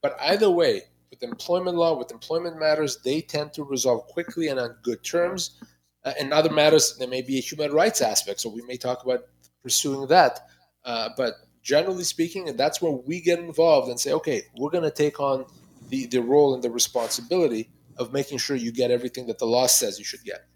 But 0.00 0.16
either 0.22 0.50
way, 0.50 0.84
with 1.10 1.22
employment 1.22 1.76
law, 1.76 1.98
with 1.98 2.10
employment 2.10 2.58
matters, 2.58 2.96
they 3.04 3.20
tend 3.20 3.52
to 3.52 3.64
resolve 3.64 4.06
quickly 4.06 4.48
and 4.48 4.58
on 4.58 4.76
good 4.82 5.04
terms. 5.04 5.60
Uh, 6.06 6.14
in 6.18 6.32
other 6.32 6.50
matters, 6.50 6.96
there 6.96 7.08
may 7.08 7.20
be 7.20 7.36
a 7.36 7.42
human 7.42 7.72
rights 7.72 8.00
aspect, 8.00 8.40
so 8.40 8.48
we 8.48 8.62
may 8.62 8.78
talk 8.78 9.04
about 9.04 9.24
pursuing 9.62 10.08
that. 10.08 10.48
Uh, 10.86 11.10
but 11.14 11.34
generally 11.62 12.04
speaking, 12.04 12.48
and 12.48 12.58
that's 12.58 12.80
where 12.80 12.92
we 12.92 13.20
get 13.20 13.38
involved 13.38 13.90
and 13.90 14.00
say, 14.00 14.12
okay, 14.12 14.44
we're 14.56 14.70
going 14.70 14.84
to 14.84 14.90
take 14.90 15.20
on 15.20 15.44
the, 15.88 16.06
the 16.06 16.20
role 16.20 16.54
and 16.54 16.62
the 16.62 16.70
responsibility 16.70 17.70
of 17.96 18.12
making 18.12 18.38
sure 18.38 18.56
you 18.56 18.72
get 18.72 18.90
everything 18.90 19.26
that 19.26 19.38
the 19.38 19.46
law 19.46 19.66
says 19.66 19.98
you 19.98 20.04
should 20.04 20.22
get 20.24 20.46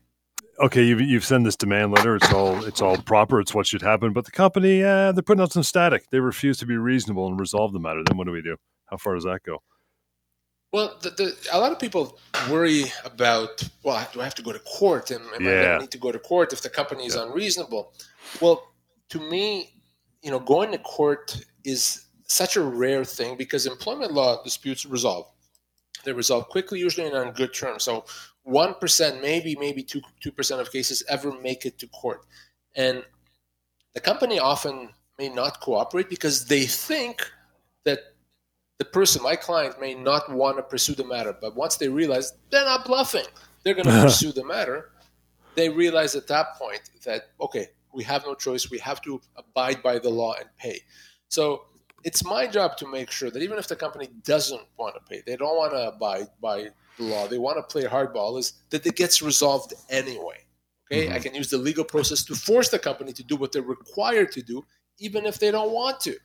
okay, 0.61 0.83
you've, 0.83 1.01
you've 1.01 1.25
sent 1.25 1.45
this 1.45 1.57
demand 1.57 1.93
letter. 1.93 2.17
It's 2.17 2.33
all 2.33 2.65
it's 2.65 2.81
all 2.81 2.97
proper. 2.99 3.41
It's 3.41 3.55
what 3.55 3.67
should 3.67 3.83
happen. 3.83 4.13
But 4.13 4.25
the 4.25 4.31
company, 4.31 4.83
uh, 4.83 5.13
they're 5.13 5.23
putting 5.23 5.43
out 5.43 5.53
some 5.53 5.63
static. 5.63 6.09
They 6.11 6.21
refuse 6.21 6.59
to 6.59 6.67
be 6.67 6.77
reasonable 6.77 7.27
and 7.27 7.39
resolve 7.39 7.73
the 7.73 7.81
matter. 7.81 8.03
Then 8.07 8.17
what 8.17 8.27
do 8.27 8.33
we 8.33 8.43
do? 8.43 8.57
How 8.87 8.97
far 8.97 9.15
does 9.15 9.25
that 9.25 9.43
go? 9.45 9.63
Well, 10.73 10.97
the, 11.03 11.11
the, 11.11 11.37
a 11.53 11.61
lot 11.61 11.71
of 11.71 11.79
people 11.79 12.19
worry 12.51 12.85
about, 13.05 13.63
well, 13.83 14.09
do 14.13 14.23
I 14.23 14.25
have 14.25 14.35
to 14.37 14.43
go 14.43 14.53
to 14.53 14.59
court? 14.61 15.11
Am, 15.11 15.21
am 15.35 15.45
yeah. 15.45 15.77
I 15.77 15.79
need 15.81 15.91
to 15.91 15.99
go 15.99 16.11
to 16.11 16.19
court 16.19 16.55
if 16.55 16.63
the 16.63 16.71
company 16.71 17.05
is 17.05 17.15
yeah. 17.15 17.25
unreasonable? 17.25 17.93
Well, 18.41 18.73
to 19.11 19.21
me, 19.21 19.75
you 20.23 20.31
know, 20.31 20.41
going 20.41 20.73
to 20.73 20.79
court 20.79 21.45
is 21.65 22.02
such 22.33 22.57
a 22.57 22.63
rare 22.63 23.05
thing 23.05 23.37
because 23.37 23.67
employment 23.67 24.13
law 24.13 24.43
disputes 24.43 24.87
resolve. 24.87 25.27
They 26.05 26.13
resolve 26.13 26.49
quickly, 26.49 26.81
usually 26.81 27.07
and 27.07 27.17
on 27.17 27.33
good 27.33 27.55
terms. 27.55 27.85
So 27.85 28.05
one 28.43 28.75
percent, 28.75 29.23
maybe 29.23 29.57
maybe 29.59 29.83
two 29.83 30.01
two 30.21 30.33
percent 30.33 30.61
of 30.61 30.73
cases 30.73 31.05
ever 31.09 31.33
make 31.41 31.65
it 31.65 31.79
to 31.79 31.87
court, 31.89 32.27
and 32.75 33.05
the 33.95 34.01
company 34.01 34.39
often 34.39 34.91
may 35.19 35.29
not 35.29 35.61
cooperate 35.61 36.09
because 36.09 36.47
they 36.47 36.65
think 36.65 37.31
that 37.85 38.01
the 38.79 38.85
person, 38.85 39.23
my 39.23 39.37
client, 39.37 39.81
may 39.81 39.95
not 39.95 40.33
want 40.33 40.57
to 40.57 40.63
pursue 40.63 40.95
the 40.95 41.05
matter. 41.05 41.37
But 41.41 41.55
once 41.55 41.77
they 41.77 41.89
realize 41.89 42.33
they're 42.51 42.65
not 42.65 42.85
bluffing, 42.85 43.27
they're 43.63 43.75
going 43.75 43.87
to 43.97 44.03
pursue 44.03 44.33
the 44.33 44.45
matter. 44.45 44.91
They 45.55 45.69
realize 45.69 46.17
at 46.17 46.27
that 46.29 46.57
point 46.57 46.83
that 47.05 47.29
okay, 47.41 47.69
we 47.93 48.03
have 48.05 48.25
no 48.25 48.35
choice. 48.35 48.71
We 48.71 48.79
have 48.79 49.01
to 49.03 49.21
abide 49.37 49.83
by 49.83 49.99
the 49.99 50.11
law 50.11 50.35
and 50.39 50.49
pay. 50.59 50.81
So 51.29 51.67
it's 52.05 52.25
my 52.25 52.47
job 52.47 52.77
to 52.79 52.87
make 52.87 53.11
sure 53.11 53.31
that 53.31 53.43
even 53.43 53.59
if 53.59 53.69
the 53.69 53.77
company 53.77 54.09
doesn't 54.25 54.63
want 54.77 54.95
to 54.95 55.01
pay, 55.09 55.23
they 55.27 55.37
don't 55.37 55.57
want 55.57 55.73
to 55.73 55.89
abide 55.89 56.29
by 56.41 56.69
the 56.99 57.05
law, 57.05 57.27
they 57.27 57.39
want 57.39 57.57
to 57.57 57.63
play 57.63 57.85
hardball, 57.85 58.39
is 58.39 58.55
that 58.71 58.87
it 58.87 58.97
gets 58.97 59.23
resolved 59.23 59.75
anyway. 59.89 60.45
Okay, 60.91 61.07
mm-hmm. 61.07 61.15
I 61.15 61.19
can 61.21 61.35
use 61.35 61.51
the 61.51 61.59
legal 61.59 61.85
process 61.85 62.25
to 62.25 62.35
force 62.35 62.69
the 62.69 62.79
company 62.79 63.13
to 63.13 63.23
do 63.23 63.37
what 63.37 63.53
they're 63.53 63.63
required 63.63 64.33
to 64.33 64.43
do, 64.43 64.65
even 64.99 65.25
if 65.27 65.39
they 65.39 65.51
don't 65.51 65.73
want 65.73 66.01
to. 66.01 66.17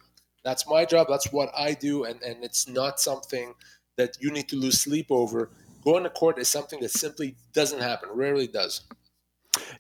That's 0.44 0.68
my 0.68 0.86
job. 0.86 1.08
That's 1.10 1.32
what 1.32 1.52
I 1.58 1.74
do, 1.74 2.06
and 2.06 2.22
and 2.22 2.44
it's 2.44 2.68
not 2.68 3.00
something 3.00 3.54
that 3.98 4.18
you 4.20 4.32
need 4.32 4.48
to 4.50 4.56
lose 4.56 4.80
sleep 4.80 5.08
over. 5.10 5.50
Going 5.84 6.04
to 6.04 6.10
court 6.10 6.38
is 6.38 6.48
something 6.48 6.80
that 6.82 6.92
simply 6.92 7.36
doesn't 7.54 7.82
happen. 7.82 8.10
Rarely 8.12 8.48
does. 8.48 8.82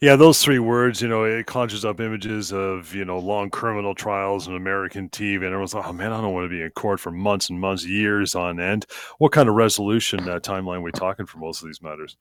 Yeah, 0.02 0.16
those 0.16 0.42
three 0.44 0.60
words, 0.60 1.02
you 1.02 1.08
know, 1.08 1.24
it 1.24 1.46
conjures 1.46 1.86
up 1.86 2.00
images 2.00 2.52
of, 2.52 2.94
you 2.94 3.06
know, 3.06 3.18
long 3.18 3.50
criminal 3.50 3.96
trials 3.96 4.48
and 4.48 4.56
American 4.56 5.10
TV. 5.10 5.38
And 5.38 5.46
everyone's 5.46 5.74
like, 5.74 5.88
oh, 5.88 5.94
man, 5.94 6.14
I 6.14 6.22
don't 6.22 6.34
want 6.34 6.46
to 6.46 6.50
be 6.50 6.62
in 6.62 6.70
court 6.72 7.00
for 7.00 7.12
months 7.12 7.50
and 7.50 7.60
months, 7.60 7.86
years 7.86 8.36
on 8.36 8.60
end. 8.60 8.86
What 9.18 9.32
kind 9.32 9.50
of 9.50 9.56
resolution 9.56 10.28
uh, 10.28 10.40
timeline 10.40 10.78
are 10.78 10.82
we 10.82 10.92
talking 10.92 11.26
for 11.26 11.40
most 11.40 11.62
of 11.62 11.68
these 11.68 11.82
matters? 11.82 12.18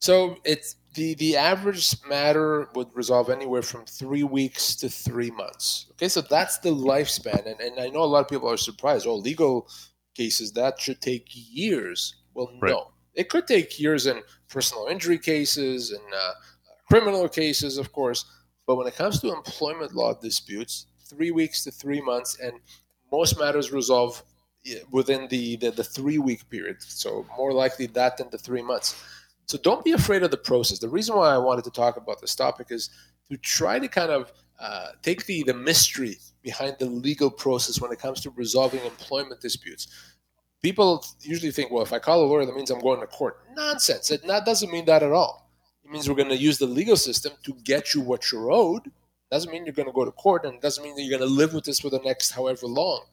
So 0.00 0.38
it's 0.44 0.76
the, 0.94 1.14
the 1.14 1.36
average 1.36 1.94
matter 2.08 2.68
would 2.74 2.88
resolve 2.94 3.30
anywhere 3.30 3.62
from 3.62 3.84
three 3.84 4.22
weeks 4.22 4.74
to 4.76 4.88
three 4.88 5.30
months. 5.30 5.86
Okay, 5.92 6.08
so 6.08 6.20
that's 6.22 6.58
the 6.58 6.70
lifespan. 6.70 7.46
And, 7.46 7.60
and 7.60 7.78
I 7.78 7.88
know 7.88 8.02
a 8.02 8.04
lot 8.04 8.20
of 8.20 8.28
people 8.28 8.50
are 8.50 8.56
surprised. 8.56 9.06
Oh, 9.06 9.14
legal 9.14 9.68
cases, 10.14 10.52
that 10.52 10.80
should 10.80 11.00
take 11.00 11.26
years. 11.28 12.16
Well, 12.34 12.50
right. 12.60 12.70
no. 12.70 12.92
It 13.14 13.28
could 13.28 13.46
take 13.46 13.78
years 13.78 14.06
in 14.06 14.22
personal 14.50 14.86
injury 14.88 15.18
cases 15.18 15.92
and 15.92 16.02
uh, 16.14 16.32
criminal 16.88 17.28
cases, 17.28 17.78
of 17.78 17.92
course. 17.92 18.24
But 18.66 18.76
when 18.76 18.86
it 18.86 18.96
comes 18.96 19.20
to 19.20 19.32
employment 19.32 19.94
law 19.94 20.14
disputes, 20.14 20.86
three 21.04 21.30
weeks 21.30 21.64
to 21.64 21.70
three 21.70 22.00
months, 22.00 22.38
and 22.40 22.54
most 23.10 23.38
matters 23.38 23.72
resolve 23.72 24.22
within 24.90 25.26
the, 25.28 25.56
the, 25.56 25.70
the 25.70 25.84
three 25.84 26.18
week 26.18 26.48
period. 26.50 26.76
So 26.82 27.26
more 27.36 27.52
likely 27.52 27.86
that 27.86 28.16
than 28.18 28.28
the 28.30 28.38
three 28.38 28.62
months. 28.62 29.02
So 29.46 29.58
don't 29.58 29.84
be 29.84 29.92
afraid 29.92 30.22
of 30.22 30.30
the 30.30 30.36
process. 30.36 30.78
The 30.78 30.88
reason 30.88 31.16
why 31.16 31.34
I 31.34 31.38
wanted 31.38 31.64
to 31.64 31.70
talk 31.70 31.96
about 31.96 32.20
this 32.20 32.34
topic 32.34 32.68
is 32.70 32.90
to 33.30 33.36
try 33.38 33.78
to 33.78 33.88
kind 33.88 34.10
of 34.10 34.32
uh, 34.60 34.88
take 35.02 35.24
the, 35.26 35.42
the 35.44 35.54
mystery 35.54 36.18
behind 36.42 36.76
the 36.78 36.86
legal 36.86 37.30
process 37.30 37.80
when 37.80 37.90
it 37.90 37.98
comes 37.98 38.20
to 38.20 38.30
resolving 38.30 38.84
employment 38.84 39.40
disputes 39.40 39.88
people 40.62 41.04
usually 41.20 41.52
think, 41.52 41.70
well, 41.70 41.82
if 41.82 41.92
I 41.92 41.98
call 41.98 42.22
a 42.22 42.26
lawyer, 42.26 42.46
that 42.46 42.54
means 42.54 42.70
I'm 42.70 42.80
going 42.80 43.00
to 43.00 43.06
court. 43.06 43.38
Nonsense. 43.54 44.10
It 44.10 44.26
that 44.26 44.44
doesn't 44.44 44.70
mean 44.70 44.84
that 44.86 45.02
at 45.02 45.12
all. 45.12 45.50
It 45.84 45.90
means 45.90 46.08
we're 46.08 46.14
going 46.14 46.28
to 46.28 46.36
use 46.36 46.58
the 46.58 46.66
legal 46.66 46.96
system 46.96 47.32
to 47.44 47.54
get 47.64 47.94
you 47.94 48.00
what 48.00 48.30
you're 48.30 48.50
owed. 48.50 48.90
Doesn't 49.30 49.50
mean 49.50 49.64
you're 49.64 49.74
going 49.74 49.86
to 49.86 49.92
go 49.92 50.04
to 50.04 50.10
court, 50.12 50.44
and 50.44 50.60
doesn't 50.60 50.82
mean 50.82 50.96
that 50.96 51.02
you're 51.02 51.18
going 51.18 51.28
to 51.28 51.34
live 51.34 51.54
with 51.54 51.64
this 51.64 51.80
for 51.80 51.90
the 51.90 52.00
next 52.00 52.32
however 52.32 52.66
long. 52.66 53.04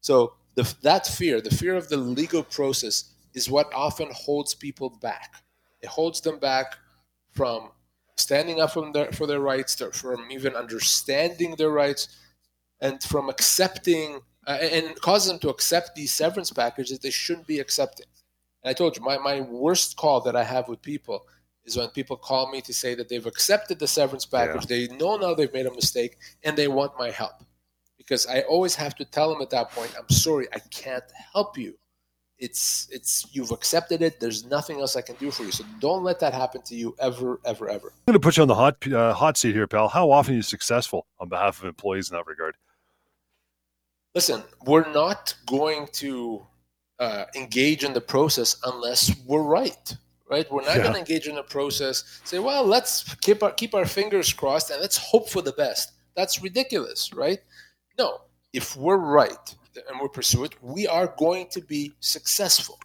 So 0.00 0.34
the, 0.54 0.74
that 0.82 1.06
fear, 1.06 1.40
the 1.40 1.54
fear 1.54 1.76
of 1.76 1.88
the 1.88 1.96
legal 1.96 2.42
process, 2.42 3.12
is 3.34 3.50
what 3.50 3.72
often 3.74 4.08
holds 4.12 4.54
people 4.54 4.90
back. 4.90 5.42
It 5.82 5.88
holds 5.88 6.20
them 6.20 6.38
back 6.38 6.76
from 7.32 7.70
standing 8.16 8.60
up 8.60 8.74
their, 8.92 9.12
for 9.12 9.26
their 9.26 9.40
rights, 9.40 9.80
from 9.92 10.30
even 10.30 10.54
understanding 10.54 11.54
their 11.56 11.70
rights, 11.70 12.08
and 12.80 13.02
from 13.02 13.28
accepting 13.28 14.20
uh, 14.48 14.52
and 14.62 14.98
causes 15.02 15.28
them 15.28 15.38
to 15.38 15.50
accept 15.50 15.94
these 15.94 16.10
severance 16.10 16.50
packages 16.50 16.98
they 16.98 17.10
shouldn't 17.10 17.46
be 17.46 17.60
accepting. 17.60 18.06
And 18.62 18.70
I 18.70 18.72
told 18.72 18.96
you, 18.96 19.04
my, 19.04 19.18
my 19.18 19.42
worst 19.42 19.96
call 19.96 20.22
that 20.22 20.34
I 20.34 20.42
have 20.42 20.68
with 20.68 20.80
people 20.80 21.26
is 21.64 21.76
when 21.76 21.88
people 21.88 22.16
call 22.16 22.50
me 22.50 22.62
to 22.62 22.72
say 22.72 22.94
that 22.94 23.10
they've 23.10 23.26
accepted 23.26 23.78
the 23.78 23.86
severance 23.86 24.24
package, 24.24 24.62
yeah. 24.68 24.88
they 24.88 24.96
know 24.96 25.16
now 25.16 25.34
they've 25.34 25.52
made 25.52 25.66
a 25.66 25.74
mistake, 25.74 26.16
and 26.42 26.56
they 26.56 26.66
want 26.66 26.92
my 26.98 27.10
help. 27.10 27.44
Because 27.98 28.26
I 28.26 28.40
always 28.40 28.74
have 28.74 28.94
to 28.96 29.04
tell 29.04 29.30
them 29.30 29.42
at 29.42 29.50
that 29.50 29.70
point, 29.70 29.94
I'm 29.98 30.08
sorry, 30.08 30.48
I 30.54 30.60
can't 30.70 31.04
help 31.34 31.58
you. 31.58 31.74
It's 32.38 32.88
it's 32.90 33.26
you've 33.32 33.50
accepted 33.50 34.00
it. 34.00 34.20
There's 34.20 34.46
nothing 34.46 34.78
else 34.78 34.94
I 34.96 35.02
can 35.02 35.16
do 35.16 35.30
for 35.30 35.42
you. 35.42 35.50
So 35.50 35.64
don't 35.80 36.04
let 36.04 36.20
that 36.20 36.32
happen 36.32 36.62
to 36.62 36.74
you 36.76 36.94
ever, 37.00 37.40
ever, 37.44 37.68
ever. 37.68 37.88
I'm 38.06 38.12
going 38.12 38.14
to 38.14 38.20
put 38.20 38.36
you 38.36 38.42
on 38.42 38.48
the 38.48 38.54
hot 38.54 38.86
uh, 38.90 39.12
hot 39.12 39.36
seat 39.36 39.54
here, 39.54 39.66
pal. 39.66 39.88
How 39.88 40.10
often 40.10 40.34
are 40.34 40.36
you 40.36 40.42
successful 40.42 41.06
on 41.18 41.28
behalf 41.28 41.58
of 41.60 41.66
employees 41.66 42.10
in 42.10 42.16
that 42.16 42.26
regard? 42.26 42.54
Listen, 44.18 44.42
we're 44.66 44.90
not 44.92 45.32
going 45.46 45.86
to 45.92 46.44
uh, 46.98 47.24
engage 47.36 47.84
in 47.84 47.92
the 47.92 48.00
process 48.00 48.56
unless 48.64 49.14
we're 49.28 49.48
right. 49.60 49.96
Right, 50.28 50.50
we're 50.50 50.62
not 50.62 50.76
yeah. 50.76 50.82
going 50.82 50.94
to 50.94 50.98
engage 50.98 51.28
in 51.28 51.36
the 51.36 51.44
process. 51.44 52.20
Say, 52.24 52.40
well, 52.40 52.64
let's 52.64 53.14
keep 53.26 53.44
our 53.44 53.52
keep 53.52 53.74
our 53.76 53.86
fingers 53.86 54.32
crossed 54.32 54.70
and 54.70 54.80
let's 54.80 54.96
hope 54.96 55.30
for 55.30 55.40
the 55.40 55.52
best. 55.52 55.92
That's 56.16 56.42
ridiculous, 56.42 57.12
right? 57.14 57.38
No, 57.96 58.10
if 58.52 58.76
we're 58.76 59.04
right 59.22 59.46
and 59.88 60.00
we 60.02 60.08
pursue 60.08 60.42
it, 60.42 60.52
we 60.60 60.88
are 60.88 61.14
going 61.16 61.46
to 61.56 61.60
be 61.60 61.92
successful. 62.00 62.78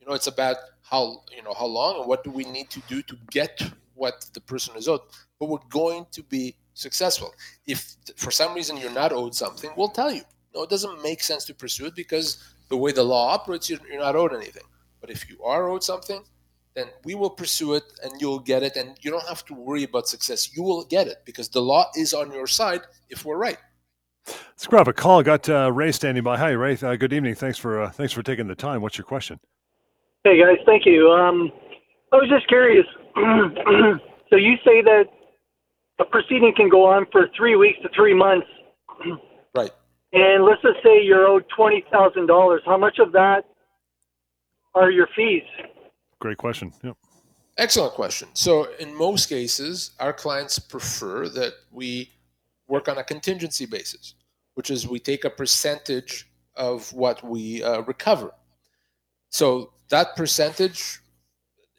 You 0.00 0.06
know, 0.06 0.14
it's 0.14 0.28
about 0.28 0.58
how 0.82 1.02
you 1.36 1.42
know 1.42 1.54
how 1.58 1.66
long 1.66 1.98
and 1.98 2.06
what 2.08 2.22
do 2.22 2.30
we 2.30 2.44
need 2.44 2.70
to 2.70 2.80
do 2.88 3.02
to 3.02 3.16
get 3.32 3.54
what 3.94 4.26
the 4.32 4.40
person 4.40 4.76
is 4.76 4.86
owed. 4.86 5.00
But 5.40 5.48
we're 5.50 5.70
going 5.82 6.06
to 6.12 6.22
be 6.22 6.54
successful. 6.74 7.34
If 7.66 7.96
for 8.16 8.30
some 8.30 8.54
reason 8.54 8.76
you're 8.76 8.98
not 9.02 9.12
owed 9.12 9.34
something, 9.34 9.70
we'll 9.76 9.96
tell 10.02 10.12
you. 10.12 10.22
No, 10.58 10.64
it 10.64 10.70
doesn't 10.70 11.04
make 11.04 11.22
sense 11.22 11.44
to 11.44 11.54
pursue 11.54 11.86
it 11.86 11.94
because 11.94 12.42
the 12.68 12.76
way 12.76 12.90
the 12.90 13.04
law 13.04 13.28
operates, 13.32 13.70
you're, 13.70 13.78
you're 13.88 14.00
not 14.00 14.16
owed 14.16 14.34
anything. 14.34 14.64
But 15.00 15.08
if 15.08 15.30
you 15.30 15.40
are 15.44 15.68
owed 15.68 15.84
something, 15.84 16.24
then 16.74 16.86
we 17.04 17.14
will 17.14 17.30
pursue 17.30 17.74
it 17.74 17.84
and 18.02 18.20
you'll 18.20 18.40
get 18.40 18.64
it. 18.64 18.74
And 18.74 18.96
you 19.00 19.12
don't 19.12 19.26
have 19.28 19.44
to 19.44 19.54
worry 19.54 19.84
about 19.84 20.08
success. 20.08 20.56
You 20.56 20.64
will 20.64 20.84
get 20.84 21.06
it 21.06 21.18
because 21.24 21.48
the 21.48 21.62
law 21.62 21.84
is 21.94 22.12
on 22.12 22.32
your 22.32 22.48
side 22.48 22.80
if 23.08 23.24
we're 23.24 23.36
right. 23.36 23.56
Let's 24.26 24.66
grab 24.66 24.88
a 24.88 24.92
call. 24.92 25.22
Got 25.22 25.48
uh, 25.48 25.70
Ray 25.72 25.92
standing 25.92 26.24
by. 26.24 26.36
Hi, 26.36 26.50
Ray. 26.50 26.76
Uh, 26.82 26.96
good 26.96 27.12
evening. 27.12 27.36
Thanks 27.36 27.56
for 27.56 27.80
uh, 27.80 27.90
thanks 27.92 28.12
for 28.12 28.24
taking 28.24 28.48
the 28.48 28.56
time. 28.56 28.82
What's 28.82 28.98
your 28.98 29.04
question? 29.04 29.38
Hey 30.24 30.40
guys, 30.40 30.58
thank 30.66 30.84
you. 30.84 31.08
Um, 31.12 31.52
I 32.12 32.16
was 32.16 32.28
just 32.28 32.48
curious. 32.48 32.84
so 34.28 34.34
you 34.34 34.56
say 34.64 34.82
that 34.82 35.04
a 36.00 36.04
proceeding 36.04 36.52
can 36.56 36.68
go 36.68 36.84
on 36.84 37.06
for 37.12 37.28
three 37.36 37.54
weeks 37.54 37.78
to 37.82 37.88
three 37.94 38.12
months. 38.12 38.48
Right. 40.12 40.22
And 40.22 40.44
let's 40.44 40.62
just 40.62 40.82
say 40.82 41.02
you're 41.02 41.26
owed 41.26 41.44
twenty 41.54 41.84
thousand 41.90 42.26
dollars. 42.26 42.62
How 42.64 42.76
much 42.76 42.98
of 42.98 43.12
that 43.12 43.44
are 44.74 44.90
your 44.90 45.08
fees? 45.14 45.42
Great 46.20 46.38
question. 46.38 46.72
Yep. 46.82 46.96
Excellent 47.58 47.94
question. 47.94 48.28
So, 48.34 48.68
in 48.78 48.94
most 48.94 49.28
cases, 49.28 49.90
our 49.98 50.12
clients 50.12 50.58
prefer 50.58 51.28
that 51.30 51.54
we 51.72 52.10
work 52.68 52.88
on 52.88 52.98
a 52.98 53.04
contingency 53.04 53.66
basis, 53.66 54.14
which 54.54 54.70
is 54.70 54.86
we 54.86 55.00
take 55.00 55.24
a 55.24 55.30
percentage 55.30 56.28
of 56.54 56.92
what 56.92 57.22
we 57.24 57.62
uh, 57.62 57.80
recover. 57.82 58.32
So, 59.30 59.72
that 59.90 60.16
percentage 60.16 61.00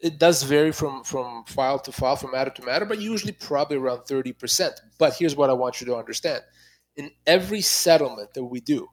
it 0.00 0.18
does 0.18 0.42
vary 0.42 0.72
from 0.72 1.04
from 1.04 1.44
file 1.44 1.78
to 1.78 1.92
file, 1.92 2.16
from 2.16 2.32
matter 2.32 2.50
to 2.50 2.64
matter, 2.64 2.84
but 2.84 3.00
usually 3.00 3.32
probably 3.32 3.76
around 3.76 4.00
30%. 4.00 4.70
But 4.98 5.14
here's 5.14 5.36
what 5.36 5.50
I 5.50 5.52
want 5.52 5.80
you 5.80 5.86
to 5.88 5.96
understand. 5.96 6.42
In 6.96 7.10
every 7.26 7.60
settlement 7.60 8.34
that 8.34 8.44
we 8.44 8.60
do, 8.60 8.88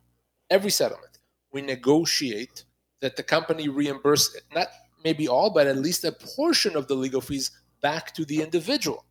every 0.50 0.72
settlement, 0.72 1.20
we 1.52 1.62
negotiate 1.62 2.64
that 3.02 3.16
the 3.16 3.24
company 3.24 3.70
reimburse 3.70 4.36
not 4.54 4.68
maybe 5.04 5.28
all, 5.28 5.50
but 5.50 5.68
at 5.68 5.78
least 5.78 6.04
a 6.04 6.12
portion 6.12 6.76
of 6.76 6.88
the 6.88 6.96
legal 6.96 7.22
fees 7.22 7.52
back 7.82 8.14
to 8.14 8.26
the 8.26 8.42
individual. 8.42 9.06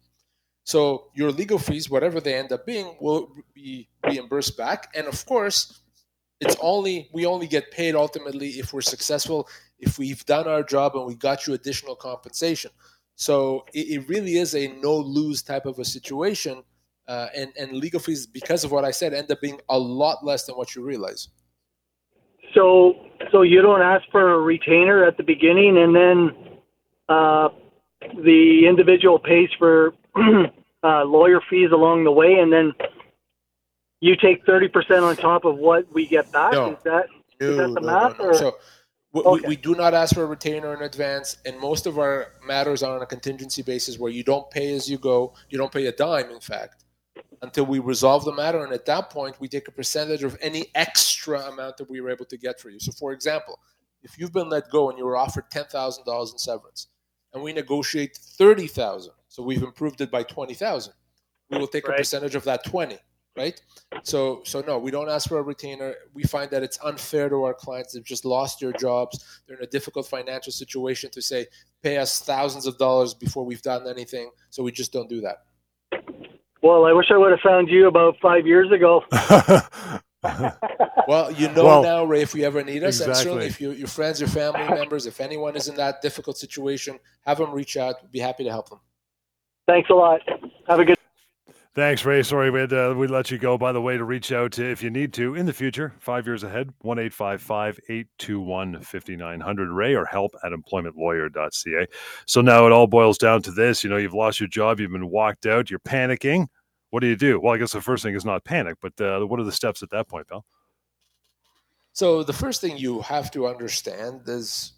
So 0.64 1.10
your 1.14 1.30
legal 1.30 1.58
fees, 1.58 1.88
whatever 1.88 2.20
they 2.20 2.34
end 2.34 2.52
up 2.52 2.66
being, 2.66 2.96
will 3.00 3.32
be 3.54 3.88
reimbursed 4.04 4.56
back. 4.56 4.88
And 4.96 5.06
of 5.06 5.24
course, 5.24 5.80
it's 6.40 6.56
only 6.60 7.08
we 7.12 7.24
only 7.24 7.46
get 7.46 7.70
paid 7.70 7.94
ultimately 7.94 8.48
if 8.50 8.72
we're 8.72 8.80
successful, 8.80 9.48
if 9.78 9.98
we've 9.98 10.24
done 10.26 10.48
our 10.48 10.62
job 10.62 10.96
and 10.96 11.06
we 11.06 11.14
got 11.14 11.46
you 11.46 11.54
additional 11.54 11.94
compensation. 11.94 12.70
So 13.14 13.64
it, 13.72 13.86
it 13.88 14.08
really 14.08 14.36
is 14.36 14.54
a 14.54 14.68
no 14.68 14.96
lose 14.96 15.42
type 15.42 15.66
of 15.66 15.78
a 15.78 15.84
situation. 15.84 16.62
Uh, 17.08 17.28
and, 17.36 17.52
and 17.56 17.72
legal 17.72 18.00
fees, 18.00 18.26
because 18.26 18.64
of 18.64 18.72
what 18.72 18.84
I 18.84 18.90
said, 18.90 19.14
end 19.14 19.30
up 19.30 19.40
being 19.40 19.60
a 19.68 19.78
lot 19.78 20.25
less 20.25 20.44
than 20.44 20.56
what 20.56 20.75
you 20.75 20.82
realize. 20.82 21.28
So, 22.52 22.94
so 23.30 23.42
you 23.42 23.62
don't 23.62 23.82
ask 23.82 24.04
for 24.10 24.34
a 24.34 24.40
retainer 24.40 25.04
at 25.04 25.16
the 25.16 25.22
beginning, 25.22 25.78
and 25.78 25.94
then 25.94 26.58
uh, 27.08 27.48
the 28.25 28.66
individual 28.68 29.18
pays 29.18 29.48
for 29.58 29.94
uh, 30.82 31.04
lawyer 31.04 31.40
fees 31.48 31.70
along 31.72 32.04
the 32.04 32.12
way, 32.12 32.34
and 32.34 32.52
then 32.52 32.72
you 34.00 34.16
take 34.16 34.44
thirty 34.44 34.68
percent 34.68 35.04
on 35.04 35.16
top 35.16 35.44
of 35.44 35.56
what 35.56 35.86
we 35.92 36.06
get 36.06 36.30
back. 36.32 36.52
No. 36.52 36.72
Is 36.72 36.78
that 36.84 37.06
no, 37.40 37.48
is 37.48 37.56
that 37.56 37.75
the 37.75 37.80
no, 37.80 37.86
math? 37.86 38.18
no? 38.18 38.32
So 38.32 38.56
we, 39.12 39.22
Okay. 39.22 39.42
we, 39.42 39.48
we 39.48 39.56
do 39.56 39.75
not 39.75 39.94
ask 39.94 40.14
for 40.14 40.22
a 40.22 40.26
retainer 40.26 40.75
in 40.75 40.82
advance, 40.82 41.38
and 41.46 41.58
most 41.58 41.86
of 41.86 41.98
our 41.98 42.32
matters 42.46 42.82
are 42.82 42.96
on 42.96 43.02
a 43.02 43.06
contingency 43.06 43.62
basis 43.62 43.98
where 43.98 44.10
you 44.10 44.22
don't 44.22 44.50
pay 44.50 44.75
as 44.75 44.90
you 44.90 44.98
go. 44.98 45.34
You 45.50 45.58
don't 45.58 45.72
pay 45.72 45.86
a 45.86 45.92
dime, 45.92 46.30
in 46.30 46.40
fact, 46.40 46.84
until 47.42 47.66
we 47.66 47.78
resolve 47.78 48.24
the 48.24 48.32
matter. 48.32 48.64
And 48.64 48.72
at 48.72 48.86
that 48.86 49.10
point, 49.10 49.40
we 49.40 49.48
take 49.48 49.68
a 49.68 49.72
percentage 49.72 50.24
of 50.24 50.36
any 50.40 50.66
extra 50.74 51.40
amount 51.42 51.76
that 51.76 51.90
we 51.90 52.00
were 52.00 52.10
able 52.10 52.24
to 52.26 52.36
get 52.36 52.60
for 52.60 52.70
you. 52.70 52.80
So, 52.80 52.92
for 52.92 53.12
example, 53.12 53.58
if 54.02 54.18
you've 54.18 54.32
been 54.32 54.48
let 54.48 54.70
go 54.70 54.90
and 54.90 54.98
you 54.98 55.04
were 55.04 55.16
offered 55.16 55.50
ten 55.50 55.64
thousand 55.64 56.04
dollars 56.04 56.32
in 56.32 56.38
severance, 56.38 56.88
and 57.32 57.42
we 57.42 57.52
negotiate 57.52 58.16
thirty 58.16 58.66
thousand, 58.66 59.12
so 59.28 59.42
we've 59.42 59.62
improved 59.62 60.00
it 60.00 60.10
by 60.10 60.22
twenty 60.22 60.54
thousand, 60.54 60.94
we 61.50 61.58
will 61.58 61.66
take 61.66 61.88
a 61.88 61.92
percentage 61.92 62.34
of 62.34 62.44
that 62.44 62.64
twenty. 62.64 62.98
Right, 63.36 63.60
so 64.02 64.40
so 64.44 64.62
no, 64.62 64.78
we 64.78 64.90
don't 64.90 65.10
ask 65.10 65.28
for 65.28 65.36
a 65.36 65.42
retainer. 65.42 65.94
We 66.14 66.22
find 66.22 66.50
that 66.52 66.62
it's 66.62 66.78
unfair 66.82 67.28
to 67.28 67.44
our 67.44 67.52
clients. 67.52 67.92
They've 67.92 68.02
just 68.02 68.24
lost 68.24 68.60
their 68.60 68.72
jobs. 68.72 69.42
They're 69.46 69.58
in 69.58 69.62
a 69.62 69.66
difficult 69.66 70.06
financial 70.06 70.52
situation 70.52 71.10
to 71.10 71.20
say 71.20 71.46
pay 71.82 71.98
us 71.98 72.22
thousands 72.22 72.64
of 72.66 72.78
dollars 72.78 73.12
before 73.12 73.44
we've 73.44 73.60
done 73.60 73.86
anything. 73.86 74.30
So 74.49 74.62
we 74.62 74.72
just 74.72 74.90
don't 74.90 75.10
do 75.10 75.20
that. 75.20 75.42
Well, 76.62 76.86
I 76.86 76.92
wish 76.92 77.06
I 77.10 77.16
would 77.16 77.30
have 77.30 77.40
found 77.40 77.69
you 77.69 77.86
about 77.86 78.16
five 78.21 78.47
years 78.47 78.71
ago. 78.73 79.04
Well, 81.08 81.30
you 81.30 81.49
know 81.52 81.64
Well, 81.64 81.82
now, 81.82 82.04
Ray, 82.04 82.23
if 82.23 82.34
you 82.34 82.45
ever 82.45 82.64
need 82.64 82.82
us, 82.82 83.00
and 83.00 83.14
certainly 83.14 83.47
if 83.47 83.60
you, 83.60 83.71
your 83.71 83.86
friends, 83.86 84.21
your 84.21 84.28
family 84.28 84.66
members, 84.75 85.06
if 85.06 85.21
anyone 85.21 85.54
is 85.54 85.69
in 85.69 85.76
that 85.76 86.02
difficult 86.02 86.36
situation, 86.36 86.99
have 87.25 87.38
them 87.38 87.52
reach 87.52 87.76
out. 87.76 88.02
We'd 88.02 88.10
be 88.10 88.19
happy 88.19 88.42
to 88.45 88.50
help 88.50 88.69
them. 88.69 88.80
Thanks 89.69 89.88
a 89.90 89.95
lot. 89.95 90.21
Have 90.66 90.80
a 90.80 90.84
good. 90.84 90.97
Thanks, 91.76 92.06
Ray. 92.06 92.23
Sorry 92.23 92.50
we 92.50 92.60
had 92.60 92.73
uh, 92.73 92.95
we 92.97 93.06
let 93.06 93.30
you 93.30 93.36
go. 93.36 93.58
By 93.58 93.71
the 93.71 93.82
way, 93.82 93.99
to 93.99 94.04
reach 94.04 94.32
out 94.32 94.52
to, 94.52 94.65
if 94.65 94.82
you 94.82 94.89
need 94.89 95.12
to 95.12 95.34
in 95.34 95.45
the 95.45 95.52
future, 95.52 95.93
five 95.99 96.25
years 96.25 96.43
ahead, 96.43 96.73
one 96.80 96.99
eight 96.99 97.12
five 97.12 97.43
five 97.43 97.78
eight 97.91 98.06
two 98.17 98.41
one 98.41 98.80
fifty 98.80 99.15
nine 99.15 99.41
hundred 99.41 99.69
Ray 99.71 99.95
or 99.95 100.06
help 100.06 100.34
at 100.43 100.52
employmentlawyer.ca. 100.52 101.86
So 102.25 102.41
now 102.41 102.65
it 102.65 102.73
all 102.73 102.86
boils 102.86 103.19
down 103.19 103.43
to 103.43 103.50
this. 103.50 103.84
You 103.84 103.91
know, 103.91 103.99
you've 103.99 104.15
lost 104.15 104.41
your 104.41 104.49
job, 104.49 104.80
you've 104.80 104.91
been 104.91 105.10
walked 105.10 105.45
out, 105.45 105.69
you're 105.69 105.78
panicking. 105.80 106.47
What 106.91 107.00
do 107.00 107.08
you 107.08 107.17
do? 107.17 107.39
Well, 107.39 107.52
I 107.52 107.58
guess 107.58 107.73
the 107.73 107.82
first 107.82 108.02
thing 108.02 108.15
is 108.15 108.25
not 108.25 108.43
panic, 108.43 108.78
but 108.80 108.99
uh, 108.99 109.26
what 109.26 109.39
are 109.39 109.45
the 109.45 109.52
steps 109.52 109.82
at 109.82 109.91
that 109.91 110.08
point, 110.08 110.28
pal? 110.28 110.47
So 111.93 112.23
the 112.23 112.32
first 112.32 112.62
thing 112.62 112.78
you 112.78 113.02
have 113.02 113.30
to 113.32 113.47
understand 113.47 114.23
is 114.28 114.73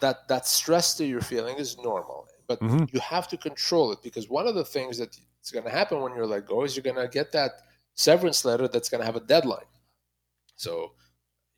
that 0.00 0.26
that 0.28 0.46
stress 0.46 0.94
that 0.94 1.04
you're 1.04 1.20
feeling 1.20 1.58
is 1.58 1.76
normal, 1.76 2.26
but 2.46 2.58
Mhm. 2.60 2.90
you 2.90 3.00
have 3.00 3.28
to 3.28 3.36
control 3.36 3.92
it 3.92 3.98
because 4.02 4.30
one 4.30 4.46
of 4.46 4.54
the 4.54 4.64
things 4.64 4.96
that's 5.42 5.50
going 5.50 5.64
to 5.64 5.70
happen 5.70 6.00
when 6.00 6.14
you're 6.14 6.24
let 6.24 6.46
go 6.46 6.62
is 6.62 6.76
you're 6.76 6.84
going 6.84 6.94
to 6.94 7.08
get 7.08 7.32
that 7.32 7.62
severance 7.96 8.44
letter 8.44 8.68
that's 8.68 8.88
going 8.88 9.00
to 9.00 9.04
have 9.04 9.16
a 9.16 9.20
deadline. 9.20 9.64
So, 10.54 10.92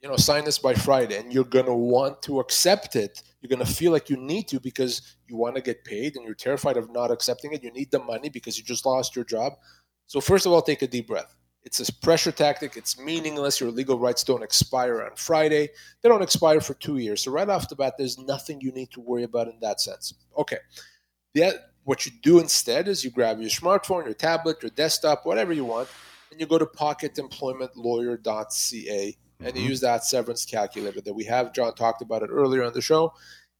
you 0.00 0.08
know, 0.08 0.16
sign 0.16 0.42
this 0.44 0.58
by 0.58 0.72
Friday, 0.72 1.18
and 1.18 1.30
you're 1.30 1.44
going 1.44 1.66
to 1.66 1.74
want 1.74 2.22
to 2.22 2.40
accept 2.40 2.96
it. 2.96 3.22
You're 3.42 3.54
going 3.54 3.66
to 3.66 3.70
feel 3.70 3.92
like 3.92 4.08
you 4.08 4.16
need 4.16 4.48
to 4.48 4.58
because 4.58 5.16
you 5.28 5.36
want 5.36 5.56
to 5.56 5.60
get 5.60 5.84
paid, 5.84 6.16
and 6.16 6.24
you're 6.24 6.34
terrified 6.34 6.78
of 6.78 6.90
not 6.90 7.10
accepting 7.10 7.52
it. 7.52 7.62
You 7.62 7.72
need 7.72 7.90
the 7.90 7.98
money 7.98 8.30
because 8.30 8.56
you 8.56 8.64
just 8.64 8.86
lost 8.86 9.14
your 9.14 9.26
job. 9.26 9.52
So 10.06 10.18
first 10.18 10.46
of 10.46 10.52
all, 10.52 10.62
take 10.62 10.80
a 10.80 10.86
deep 10.86 11.08
breath. 11.08 11.36
It's 11.62 11.86
a 11.86 11.92
pressure 11.92 12.32
tactic. 12.32 12.78
It's 12.78 12.98
meaningless. 12.98 13.60
Your 13.60 13.70
legal 13.70 13.98
rights 13.98 14.24
don't 14.24 14.42
expire 14.42 15.02
on 15.02 15.14
Friday. 15.16 15.68
They 16.00 16.08
don't 16.08 16.22
expire 16.22 16.62
for 16.62 16.72
two 16.74 16.96
years. 16.96 17.22
So 17.22 17.32
right 17.32 17.48
off 17.50 17.68
the 17.68 17.76
bat, 17.76 17.96
there's 17.98 18.18
nothing 18.18 18.62
you 18.62 18.72
need 18.72 18.90
to 18.92 19.00
worry 19.00 19.24
about 19.24 19.48
in 19.48 19.60
that 19.60 19.82
sense. 19.82 20.14
Okay. 20.38 20.58
Yeah, 21.34 21.52
what 21.84 22.06
you 22.06 22.12
do 22.22 22.38
instead 22.40 22.88
is 22.88 23.04
you 23.04 23.10
grab 23.10 23.40
your 23.40 23.50
smartphone, 23.50 24.04
your 24.04 24.14
tablet, 24.14 24.62
your 24.62 24.70
desktop, 24.70 25.26
whatever 25.26 25.52
you 25.52 25.64
want, 25.64 25.88
and 26.30 26.40
you 26.40 26.46
go 26.46 26.58
to 26.58 26.66
pocketemploymentlawyer.ca 26.66 29.16
and 29.40 29.56
you 29.56 29.64
Mhm. 29.64 29.68
use 29.68 29.80
that 29.80 30.04
severance 30.04 30.44
calculator 30.44 31.00
that 31.00 31.12
we 31.12 31.24
have. 31.24 31.52
John 31.52 31.74
talked 31.74 32.02
about 32.02 32.22
it 32.22 32.30
earlier 32.30 32.62
on 32.64 32.72
the 32.72 32.80
show. 32.80 33.12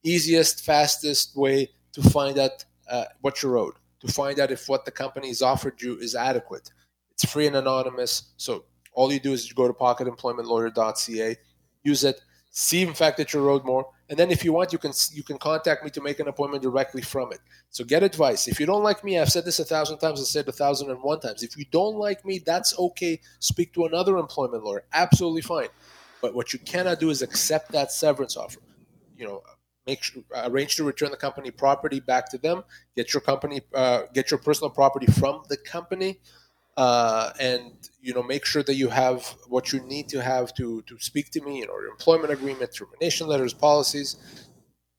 Easiest, 0.03 0.63
fastest 0.63 1.35
way 1.35 1.71
to 1.93 2.01
find 2.01 2.37
out 2.37 2.65
uh, 2.87 3.05
what 3.21 3.41
you're 3.41 3.57
owed, 3.57 3.73
to 3.99 4.07
find 4.11 4.39
out 4.39 4.51
if 4.51 4.69
what 4.69 4.85
the 4.85 4.91
company 4.91 5.29
has 5.29 5.41
offered 5.41 5.81
you 5.81 5.97
is 5.97 6.13
adequate. 6.13 6.71
It's 7.11 7.25
free 7.25 7.47
and 7.47 7.55
anonymous. 7.55 8.33
So 8.37 8.65
all 8.93 9.11
you 9.11 9.19
do 9.19 9.33
is 9.33 9.49
you 9.49 9.55
go 9.55 9.67
to 9.67 9.73
pocketemploymentlawyer.ca, 9.73 11.35
use 11.83 12.03
it, 12.03 12.21
see 12.51 12.83
in 12.83 12.93
fact 12.93 13.17
that 13.17 13.33
you're 13.33 13.49
owed 13.49 13.65
more, 13.65 13.87
and 14.09 14.19
then 14.19 14.29
if 14.29 14.45
you 14.45 14.53
want, 14.53 14.71
you 14.71 14.77
can 14.77 14.91
you 15.11 15.23
can 15.23 15.37
contact 15.37 15.83
me 15.83 15.89
to 15.91 16.01
make 16.01 16.19
an 16.19 16.27
appointment 16.27 16.61
directly 16.61 17.01
from 17.01 17.31
it. 17.31 17.39
So 17.69 17.83
get 17.83 18.03
advice. 18.03 18.47
If 18.47 18.59
you 18.59 18.65
don't 18.65 18.83
like 18.83 19.03
me, 19.03 19.17
I've 19.17 19.31
said 19.31 19.45
this 19.45 19.59
a 19.59 19.65
thousand 19.65 19.97
times. 19.97 20.19
I've 20.19 20.27
said 20.27 20.47
a 20.47 20.51
thousand 20.51 20.91
and 20.91 21.01
one 21.01 21.19
times. 21.19 21.41
If 21.41 21.57
you 21.57 21.65
don't 21.71 21.95
like 21.95 22.23
me, 22.23 22.39
that's 22.39 22.77
okay. 22.77 23.19
Speak 23.39 23.73
to 23.73 23.85
another 23.85 24.17
employment 24.17 24.63
lawyer. 24.63 24.83
Absolutely 24.93 25.41
fine. 25.41 25.69
But 26.21 26.35
what 26.35 26.53
you 26.53 26.59
cannot 26.59 26.99
do 26.99 27.09
is 27.09 27.21
accept 27.21 27.71
that 27.71 27.91
severance 27.91 28.37
offer. 28.37 28.59
You 29.17 29.25
know, 29.25 29.43
make 29.87 30.03
sure, 30.03 30.23
arrange 30.35 30.75
to 30.75 30.83
return 30.83 31.11
the 31.11 31.17
company 31.17 31.51
property 31.51 31.99
back 31.99 32.29
to 32.29 32.37
them. 32.37 32.63
Get 32.95 33.13
your 33.13 33.21
company, 33.21 33.61
uh, 33.73 34.03
get 34.13 34.29
your 34.29 34.39
personal 34.39 34.69
property 34.69 35.07
from 35.07 35.43
the 35.49 35.57
company, 35.57 36.19
uh, 36.77 37.31
and 37.39 37.71
you 38.01 38.13
know, 38.13 38.21
make 38.21 38.45
sure 38.45 38.63
that 38.63 38.75
you 38.75 38.89
have 38.89 39.35
what 39.47 39.73
you 39.73 39.79
need 39.81 40.07
to 40.09 40.21
have 40.21 40.53
to 40.55 40.81
to 40.83 40.99
speak 40.99 41.31
to 41.31 41.41
me. 41.41 41.59
You 41.59 41.67
know, 41.67 41.79
your 41.79 41.89
employment 41.89 42.31
agreement, 42.31 42.73
termination 42.73 43.27
letters, 43.27 43.53
policies. 43.53 44.47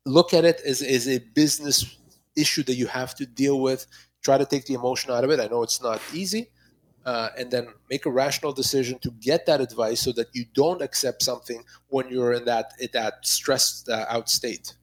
Look 0.05 0.35
at 0.35 0.45
it 0.45 0.61
as, 0.65 0.83
as 0.83 1.09
a 1.09 1.19
business 1.19 1.99
issue 2.37 2.63
that 2.65 2.75
you 2.75 2.87
have 2.87 3.15
to 3.17 3.27
deal 3.27 3.61
with. 3.61 3.87
Try 4.23 4.39
to 4.39 4.47
take 4.47 4.67
the 4.67 4.75
emotion 4.75 5.11
out 5.11 5.25
of 5.25 5.31
it. 5.31 5.41
I 5.41 5.47
know 5.47 5.63
it's 5.63 5.83
not 5.83 6.01
easy. 6.13 6.51
Uh, 7.05 7.29
and 7.39 7.51
then 7.53 7.69
make 7.89 8.05
a 8.07 8.11
rational 8.11 8.53
decision 8.53 8.99
to 8.99 9.13
get 9.21 9.47
that 9.47 9.61
advice 9.61 10.01
so 10.01 10.11
that 10.11 10.27
you 10.33 10.45
don't 10.55 10.83
accept 10.83 11.23
something 11.23 11.63
when 11.89 12.09
you're 12.09 12.33
in 12.33 12.45
that 12.45 12.73
in 12.81 12.89
that 12.93 13.15
stressed 13.23 13.89
uh, 13.89 14.07
out 14.09 14.29
state. 14.29 14.76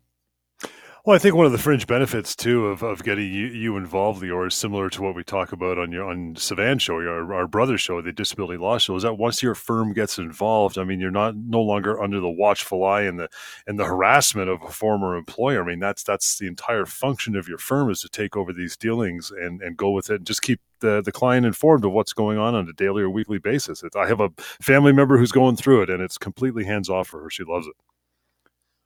Well, 1.05 1.17
I 1.17 1.19
think 1.19 1.35
one 1.35 1.45
of 1.45 1.51
the 1.51 1.57
fringe 1.57 1.85
benefits 1.85 2.33
too 2.33 2.67
of, 2.67 2.81
of 2.81 3.03
getting 3.03 3.25
you, 3.25 3.47
you 3.47 3.75
involved, 3.75 4.23
Lior, 4.23 4.47
is 4.47 4.53
similar 4.53 4.89
to 4.91 5.01
what 5.01 5.15
we 5.15 5.23
talk 5.25 5.51
about 5.51 5.77
on 5.77 5.91
your 5.91 6.09
on 6.09 6.37
Savan 6.37 6.79
show, 6.79 6.95
our, 6.95 7.33
our 7.33 7.45
brother 7.45 7.77
show, 7.77 8.01
the 8.01 8.13
Disability 8.13 8.57
Law 8.57 8.77
Show. 8.77 8.95
Is 8.95 9.03
that 9.03 9.15
once 9.15 9.43
your 9.43 9.53
firm 9.53 9.91
gets 9.91 10.17
involved, 10.17 10.77
I 10.77 10.85
mean, 10.85 11.01
you're 11.01 11.11
not 11.11 11.35
no 11.35 11.61
longer 11.61 12.01
under 12.01 12.21
the 12.21 12.29
watchful 12.29 12.85
eye 12.85 13.01
and 13.01 13.19
the 13.19 13.27
and 13.67 13.77
the 13.77 13.83
harassment 13.83 14.49
of 14.49 14.63
a 14.63 14.69
former 14.69 15.17
employer. 15.17 15.61
I 15.61 15.67
mean, 15.67 15.79
that's 15.79 16.03
that's 16.03 16.37
the 16.37 16.47
entire 16.47 16.85
function 16.85 17.35
of 17.35 17.49
your 17.49 17.57
firm 17.57 17.91
is 17.91 17.99
to 17.99 18.07
take 18.07 18.37
over 18.37 18.53
these 18.53 18.77
dealings 18.77 19.29
and 19.29 19.61
and 19.61 19.75
go 19.75 19.91
with 19.91 20.09
it 20.09 20.15
and 20.15 20.25
just 20.25 20.41
keep 20.41 20.61
the 20.79 21.01
the 21.01 21.11
client 21.11 21.45
informed 21.45 21.83
of 21.83 21.91
what's 21.91 22.13
going 22.13 22.37
on 22.37 22.55
on 22.55 22.69
a 22.69 22.73
daily 22.73 23.03
or 23.03 23.09
weekly 23.09 23.39
basis. 23.39 23.83
I 23.93 24.07
have 24.07 24.21
a 24.21 24.29
family 24.61 24.93
member 24.93 25.17
who's 25.17 25.33
going 25.33 25.57
through 25.57 25.81
it, 25.81 25.89
and 25.89 26.01
it's 26.01 26.17
completely 26.17 26.63
hands 26.63 26.89
off 26.89 27.09
for 27.09 27.23
her. 27.23 27.29
She 27.29 27.43
loves 27.43 27.67
it. 27.67 27.75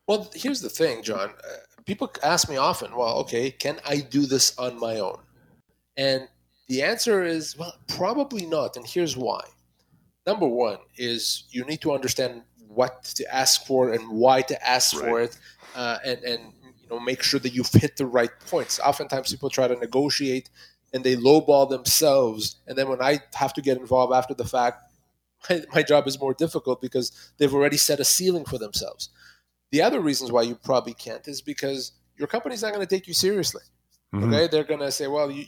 Well, 0.08 0.32
here's 0.34 0.62
the 0.62 0.70
thing, 0.70 1.04
John. 1.04 1.30
People 1.88 2.12
ask 2.23 2.50
me 2.50 2.58
often, 2.58 2.95
well, 2.95 3.17
okay, 3.19 3.50
can 3.50 3.80
I 3.86 3.97
do 3.97 4.26
this 4.26 4.58
on 4.60 4.80
my 4.80 5.00
own? 5.00 5.17
And 5.95 6.28
the 6.67 6.84
answer 6.84 7.23
is, 7.23 7.58
well, 7.58 7.73
probably 7.88 8.45
not. 8.45 8.76
And 8.76 8.86
here's 8.86 9.17
why. 9.17 9.41
Number 10.28 10.47
one 10.47 10.78
is 10.97 11.45
you 11.50 11.63
need 11.63 11.82
to 11.82 11.93
understand 11.93 12.43
what 12.67 13.06
to 13.06 13.34
ask 13.34 13.65
for 13.65 13.93
and 13.93 14.10
why 14.10 14.41
to 14.41 14.67
ask 14.67 14.93
right. 14.95 15.06
for 15.06 15.21
it, 15.21 15.38
uh, 15.73 15.97
and 16.06 16.21
and 16.23 16.41
you 16.62 16.89
know 16.89 17.00
make 17.00 17.23
sure 17.23 17.39
that 17.39 17.54
you've 17.54 17.71
hit 17.71 17.95
the 17.95 18.06
right 18.06 18.30
points. 18.47 18.80
Oftentimes, 18.80 19.32
people 19.32 19.50
try 19.50 19.69
to 19.69 19.76
negotiate 19.76 20.50
and 20.93 21.04
they 21.04 21.15
lowball 21.15 21.69
themselves, 21.69 22.58
and 22.67 22.78
then 22.78 22.89
when 22.89 23.02
I 23.02 23.19
have 23.36 23.54
to 23.54 23.62
get 23.62 23.78
involved 23.78 24.13
after 24.13 24.34
the 24.34 24.45
fact, 24.45 24.84
my, 25.50 25.63
my 25.73 25.84
job 25.84 26.08
is 26.08 26.19
more 26.19 26.34
difficult 26.34 26.82
because 26.82 27.32
they've 27.38 27.54
already 27.54 27.78
set 27.78 28.02
a 28.02 28.06
ceiling 28.06 28.45
for 28.45 28.58
themselves. 28.58 29.10
The 29.72 29.82
other 29.82 30.00
reasons 30.00 30.32
why 30.32 30.44
you 30.44 30.56
probably 30.56 30.94
can't 30.94 31.28
is 31.28 31.42
because 31.42 31.94
your 32.18 32.28
company's 32.28 32.62
not 32.62 32.74
going 32.74 32.86
to 32.86 32.96
take 32.96 33.08
you 33.08 33.14
seriously. 33.14 33.64
Mm-hmm. 34.14 34.34
Okay, 34.34 34.48
they're 34.48 34.64
going 34.64 34.80
to 34.80 34.92
say, 34.92 35.08
"Well, 35.08 35.30
you 35.30 35.46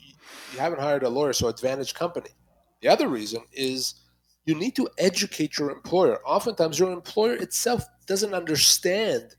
you 0.53 0.59
haven't 0.59 0.81
hired 0.81 1.03
a 1.03 1.09
lawyer, 1.09 1.33
so 1.33 1.47
advantage 1.47 1.93
company." 1.93 2.29
The 2.81 2.89
other 2.89 3.07
reason 3.07 3.41
is 3.53 3.95
you 4.45 4.55
need 4.55 4.75
to 4.75 4.89
educate 4.97 5.57
your 5.57 5.71
employer. 5.71 6.19
Oftentimes, 6.25 6.77
your 6.77 6.91
employer 6.91 7.35
itself 7.35 7.83
doesn't 8.05 8.33
understand 8.33 9.35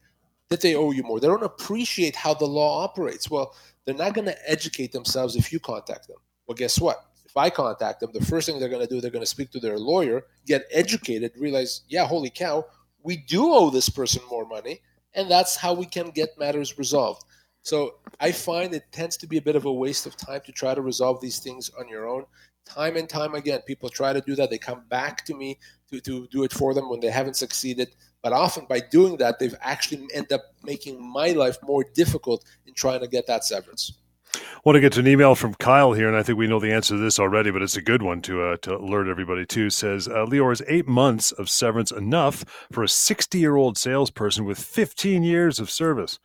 that 0.49 0.61
they 0.61 0.75
owe 0.75 0.91
you 0.93 1.03
more. 1.03 1.21
They 1.21 1.27
don't 1.27 1.43
appreciate 1.43 2.17
how 2.17 2.35
the 2.35 2.47
law 2.47 2.83
operates. 2.83 3.31
Well, 3.31 3.55
they're 3.85 3.95
not 3.95 4.15
going 4.15 4.27
to 4.27 4.51
educate 4.51 4.93
themselves 4.93 5.37
if 5.37 5.53
you 5.53 5.61
contact 5.61 6.09
them. 6.09 6.19
Well, 6.47 6.57
guess 6.57 6.81
what? 6.81 7.05
If 7.25 7.37
I 7.37 7.49
contact 7.51 8.01
them, 8.01 8.11
the 8.13 8.25
first 8.25 8.47
thing 8.47 8.59
they're 8.59 8.69
going 8.69 8.87
to 8.87 8.93
do, 8.93 9.01
they're 9.01 9.11
going 9.11 9.23
to 9.23 9.27
speak 9.27 9.51
to 9.53 9.61
their 9.61 9.79
lawyer, 9.79 10.25
get 10.47 10.67
educated, 10.73 11.33
realize, 11.37 11.83
yeah, 11.89 12.05
holy 12.05 12.31
cow, 12.31 12.65
we 13.03 13.17
do 13.17 13.53
owe 13.53 13.71
this 13.71 13.89
person 13.89 14.23
more 14.31 14.47
money, 14.47 14.81
and 15.15 15.31
that's 15.31 15.57
how 15.57 15.73
we 15.73 15.87
can 15.87 16.11
get 16.11 16.39
matters 16.39 16.79
resolved. 16.79 17.25
So 17.63 17.97
I 18.21 18.33
find 18.33 18.73
it 18.73 18.85
tends 18.93 19.17
to 19.19 19.27
be 19.27 19.37
a 19.37 19.43
bit 19.43 19.57
of 19.57 19.67
a 19.67 19.73
waste 19.73 20.07
of 20.07 20.17
time 20.17 20.41
to 20.47 20.53
try 20.53 20.75
to 20.75 20.81
resolve 20.81 21.21
these 21.21 21.39
things 21.39 21.71
on 21.79 21.89
your 21.89 22.09
own. 22.09 22.25
Time 22.65 22.97
and 22.97 23.09
time 23.09 23.35
again, 23.35 23.61
people 23.63 23.89
try 23.89 24.13
to 24.13 24.21
do 24.21 24.35
that. 24.37 24.51
They 24.51 24.59
come 24.59 24.85
back 24.89 25.25
to 25.27 25.35
me 25.35 25.59
to, 25.91 26.01
to 26.01 26.27
do 26.29 26.45
it 26.45 26.53
for 26.53 26.73
them 26.73 26.89
when 26.89 27.01
they 27.01 27.11
haven't 27.11 27.37
succeeded. 27.37 27.95
But 28.23 28.33
often 28.33 28.67
by 28.67 28.81
doing 28.81 29.17
that, 29.19 29.39
they've 29.39 29.55
actually 29.61 30.07
end 30.15 30.33
up 30.33 30.43
making 30.63 31.01
my 31.01 31.29
life 31.29 31.59
more 31.63 31.85
difficult 31.95 32.45
in 32.67 32.75
trying 32.75 33.01
to 33.01 33.09
get 33.09 33.27
that 33.27 33.45
severance. 33.45 33.99
I 34.35 34.61
want 34.65 34.77
to 34.77 34.81
get 34.81 34.93
to 34.95 35.01
an 35.01 35.09
email 35.09 35.35
from 35.35 35.55
Kyle 35.55 35.93
here, 35.93 36.07
and 36.07 36.17
I 36.17 36.23
think 36.23 36.39
we 36.39 36.47
know 36.47 36.61
the 36.61 36.73
answer 36.73 36.95
to 36.95 37.01
this 37.01 37.19
already, 37.19 37.51
but 37.51 37.63
it's 37.63 37.77
a 37.77 37.83
good 37.83 38.03
one 38.03 38.23
to 38.23 38.43
uh, 38.43 38.57
to 38.59 38.77
alert 38.77 39.09
everybody 39.09 39.47
to. 39.47 39.71
Says 39.71 40.09
uh, 40.09 40.27
Lior 40.27 40.53
is 40.53 40.63
eight 40.69 40.87
months 40.87 41.33
of 41.33 41.49
severance 41.49 41.91
enough 41.91 42.45
for 42.71 42.83
a 42.83 42.89
sixty 42.89 43.39
year 43.39 43.57
old 43.57 43.79
salesperson 43.79 44.45
with 44.45 44.59
fifteen 44.59 45.23
years 45.23 45.59
of 45.59 45.71
service? 45.71 46.19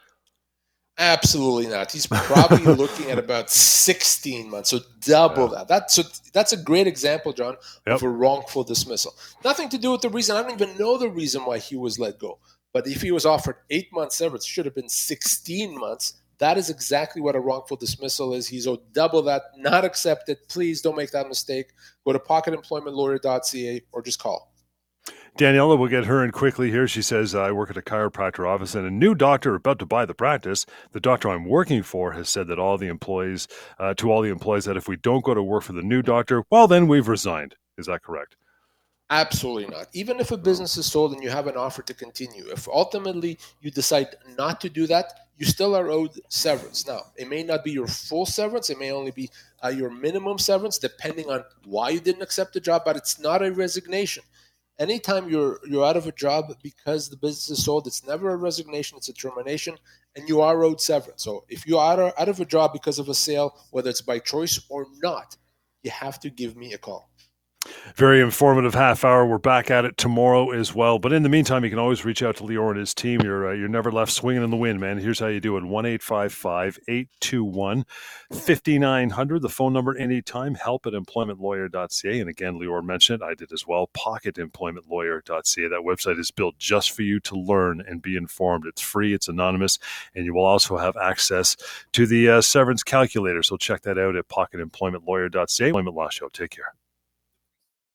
Absolutely 0.97 1.67
not. 1.67 1.91
He's 1.91 2.07
probably 2.07 2.73
looking 2.73 3.11
at 3.11 3.19
about 3.19 3.49
16 3.49 4.49
months, 4.49 4.69
so 4.69 4.79
double 5.01 5.49
yeah. 5.49 5.57
that. 5.59 5.67
That's 5.67 5.95
so 5.95 6.03
that's 6.31 6.53
a 6.53 6.57
great 6.57 6.87
example, 6.87 7.33
John, 7.33 7.57
yep. 7.85 7.97
of 7.97 8.03
a 8.03 8.09
wrongful 8.09 8.63
dismissal. 8.63 9.13
Nothing 9.43 9.67
to 9.69 9.77
do 9.77 9.91
with 9.91 10.01
the 10.01 10.09
reason. 10.09 10.37
I 10.37 10.41
don't 10.41 10.61
even 10.61 10.77
know 10.77 10.97
the 10.97 11.09
reason 11.09 11.43
why 11.43 11.57
he 11.57 11.75
was 11.75 11.99
let 11.99 12.17
go. 12.17 12.39
But 12.71 12.87
if 12.87 13.01
he 13.01 13.11
was 13.11 13.25
offered 13.25 13.57
eight 13.69 13.91
months 13.91 14.17
severance, 14.17 14.45
should 14.45 14.65
have 14.65 14.75
been 14.75 14.89
16 14.89 15.77
months 15.77 16.13
that 16.39 16.57
is 16.57 16.69
exactly 16.69 17.21
what 17.21 17.35
a 17.35 17.39
wrongful 17.39 17.77
dismissal 17.77 18.33
is. 18.33 18.47
He's 18.47 18.67
owed 18.67 18.93
double 18.93 19.21
that, 19.23 19.43
not 19.57 19.85
accepted. 19.85 20.37
Please 20.49 20.81
don't 20.81 20.97
make 20.97 21.11
that 21.11 21.27
mistake. 21.27 21.71
Go 22.05 22.13
to 22.13 22.19
pocketemploymentlawyer.ca 22.19 23.81
or 23.91 24.01
just 24.01 24.19
call. 24.19 24.51
Daniela, 25.37 25.77
we'll 25.77 25.89
get 25.89 26.05
her 26.05 26.23
in 26.23 26.31
quickly 26.31 26.71
here. 26.71 26.87
She 26.87 27.01
says, 27.01 27.35
I 27.35 27.51
work 27.51 27.69
at 27.69 27.75
a 27.75 27.81
chiropractor 27.81 28.47
office 28.47 28.73
and 28.73 28.87
a 28.87 28.91
new 28.91 29.13
doctor 29.13 29.53
about 29.55 29.79
to 29.79 29.85
buy 29.85 30.05
the 30.05 30.13
practice. 30.13 30.65
The 30.93 31.01
doctor 31.01 31.29
I'm 31.29 31.43
working 31.43 31.83
for 31.83 32.13
has 32.13 32.29
said 32.29 32.47
that 32.47 32.57
all 32.57 32.77
the 32.77 32.87
employees, 32.87 33.49
uh, 33.77 33.93
to 33.95 34.09
all 34.09 34.21
the 34.21 34.29
employees, 34.29 34.63
that 34.63 34.77
if 34.77 34.87
we 34.87 34.95
don't 34.95 35.25
go 35.25 35.33
to 35.33 35.43
work 35.43 35.63
for 35.63 35.73
the 35.73 35.81
new 35.81 36.01
doctor, 36.01 36.45
well, 36.49 36.69
then 36.69 36.87
we've 36.87 37.09
resigned. 37.09 37.55
Is 37.77 37.87
that 37.87 38.01
correct? 38.01 38.37
Absolutely 39.11 39.67
not. 39.67 39.87
Even 39.93 40.19
if 40.19 40.31
a 40.31 40.37
business 40.37 40.77
is 40.77 40.87
sold 40.87 41.13
and 41.13 41.21
you 41.23 41.29
have 41.29 41.45
an 41.45 41.55
offer 41.55 41.83
to 41.83 41.93
continue, 41.93 42.49
if 42.51 42.67
ultimately 42.67 43.37
you 43.61 43.69
decide 43.69 44.15
not 44.37 44.59
to 44.61 44.69
do 44.69 44.87
that, 44.87 45.27
you 45.37 45.45
still 45.45 45.75
are 45.75 45.91
owed 45.91 46.19
severance. 46.29 46.87
Now, 46.87 47.01
it 47.15 47.29
may 47.29 47.43
not 47.43 47.63
be 47.63 47.71
your 47.71 47.87
full 47.87 48.25
severance, 48.25 48.69
it 48.69 48.79
may 48.79 48.91
only 48.91 49.11
be 49.11 49.29
uh, 49.63 49.67
your 49.67 49.91
minimum 49.91 50.39
severance, 50.39 50.79
depending 50.79 51.29
on 51.29 51.43
why 51.65 51.89
you 51.89 51.99
didn't 51.99 52.23
accept 52.23 52.53
the 52.53 52.59
job, 52.59 52.81
but 52.83 52.95
it's 52.95 53.19
not 53.19 53.43
a 53.45 53.51
resignation. 53.51 54.23
Anytime 54.79 55.29
you're 55.29 55.59
you're 55.67 55.85
out 55.85 55.97
of 55.97 56.07
a 56.07 56.11
job 56.11 56.53
because 56.63 57.07
the 57.07 57.15
business 57.15 57.49
is 57.49 57.63
sold, 57.63 57.87
it's 57.87 58.05
never 58.05 58.31
a 58.31 58.37
resignation, 58.37 58.97
it's 58.97 59.09
a 59.09 59.13
termination, 59.13 59.77
and 60.15 60.27
you 60.27 60.41
are 60.41 60.63
owed 60.63 60.81
severance. 60.81 61.23
So 61.23 61.45
if 61.47 61.67
you 61.67 61.77
are 61.77 62.13
out 62.17 62.29
of 62.29 62.39
a 62.39 62.45
job 62.45 62.73
because 62.73 62.99
of 62.99 63.07
a 63.07 63.13
sale, 63.13 63.55
whether 63.71 63.89
it's 63.89 64.01
by 64.01 64.19
choice 64.19 64.59
or 64.67 64.87
not, 65.01 65.37
you 65.83 65.91
have 65.91 66.19
to 66.21 66.29
give 66.29 66.57
me 66.57 66.73
a 66.73 66.77
call. 66.77 67.09
Very 67.95 68.19
informative 68.21 68.73
half 68.73 69.05
hour. 69.05 69.25
We're 69.25 69.37
back 69.37 69.71
at 69.71 69.85
it 69.85 69.97
tomorrow 69.97 70.51
as 70.51 70.75
well. 70.75 70.99
But 70.99 71.13
in 71.13 71.23
the 71.23 71.29
meantime, 71.29 71.63
you 71.63 71.69
can 71.69 71.79
always 71.79 72.03
reach 72.03 72.21
out 72.21 72.35
to 72.37 72.43
Lior 72.43 72.71
and 72.71 72.79
his 72.79 72.93
team. 72.93 73.21
You're 73.21 73.49
uh, 73.49 73.53
you're 73.53 73.69
never 73.69 73.91
left 73.91 74.11
swinging 74.11 74.43
in 74.43 74.49
the 74.49 74.57
wind, 74.57 74.79
man. 74.79 74.97
Here's 74.97 75.19
how 75.19 75.27
you 75.27 75.39
do 75.39 75.55
it: 75.57 75.63
one 75.63 75.85
eight 75.85 76.03
five 76.03 76.33
five 76.33 76.77
eight 76.87 77.07
two 77.21 77.43
one 77.43 77.85
fifty 78.33 78.77
nine 78.77 79.09
hundred. 79.11 79.41
The 79.41 79.49
phone 79.49 79.73
number 79.73 79.97
anytime. 79.97 80.55
Help 80.55 80.85
at 80.85 80.93
employmentlawyer.ca. 80.93 82.19
And 82.19 82.29
again, 82.29 82.59
Lior 82.59 82.83
mentioned 82.83 83.21
it. 83.21 83.25
I 83.25 83.33
did 83.33 83.51
as 83.53 83.65
well. 83.65 83.89
Pocketemploymentlawyer.ca. 83.97 85.67
That 85.67 85.83
website 85.85 86.19
is 86.19 86.31
built 86.31 86.57
just 86.57 86.91
for 86.91 87.01
you 87.01 87.19
to 87.21 87.35
learn 87.35 87.81
and 87.87 88.01
be 88.01 88.15
informed. 88.17 88.65
It's 88.65 88.81
free. 88.81 89.13
It's 89.13 89.27
anonymous, 89.27 89.79
and 90.13 90.25
you 90.25 90.33
will 90.33 90.45
also 90.45 90.77
have 90.77 90.97
access 90.97 91.55
to 91.93 92.05
the 92.05 92.29
uh, 92.29 92.41
severance 92.41 92.83
calculator. 92.83 93.41
So 93.41 93.57
check 93.57 93.81
that 93.83 93.97
out 93.97 94.15
at 94.15 94.27
pocketemploymentlawyer.ca. 94.27 95.67
Employment 95.67 95.95
Law 95.95 96.09
Show. 96.09 96.29
Take 96.29 96.51
care. 96.51 96.73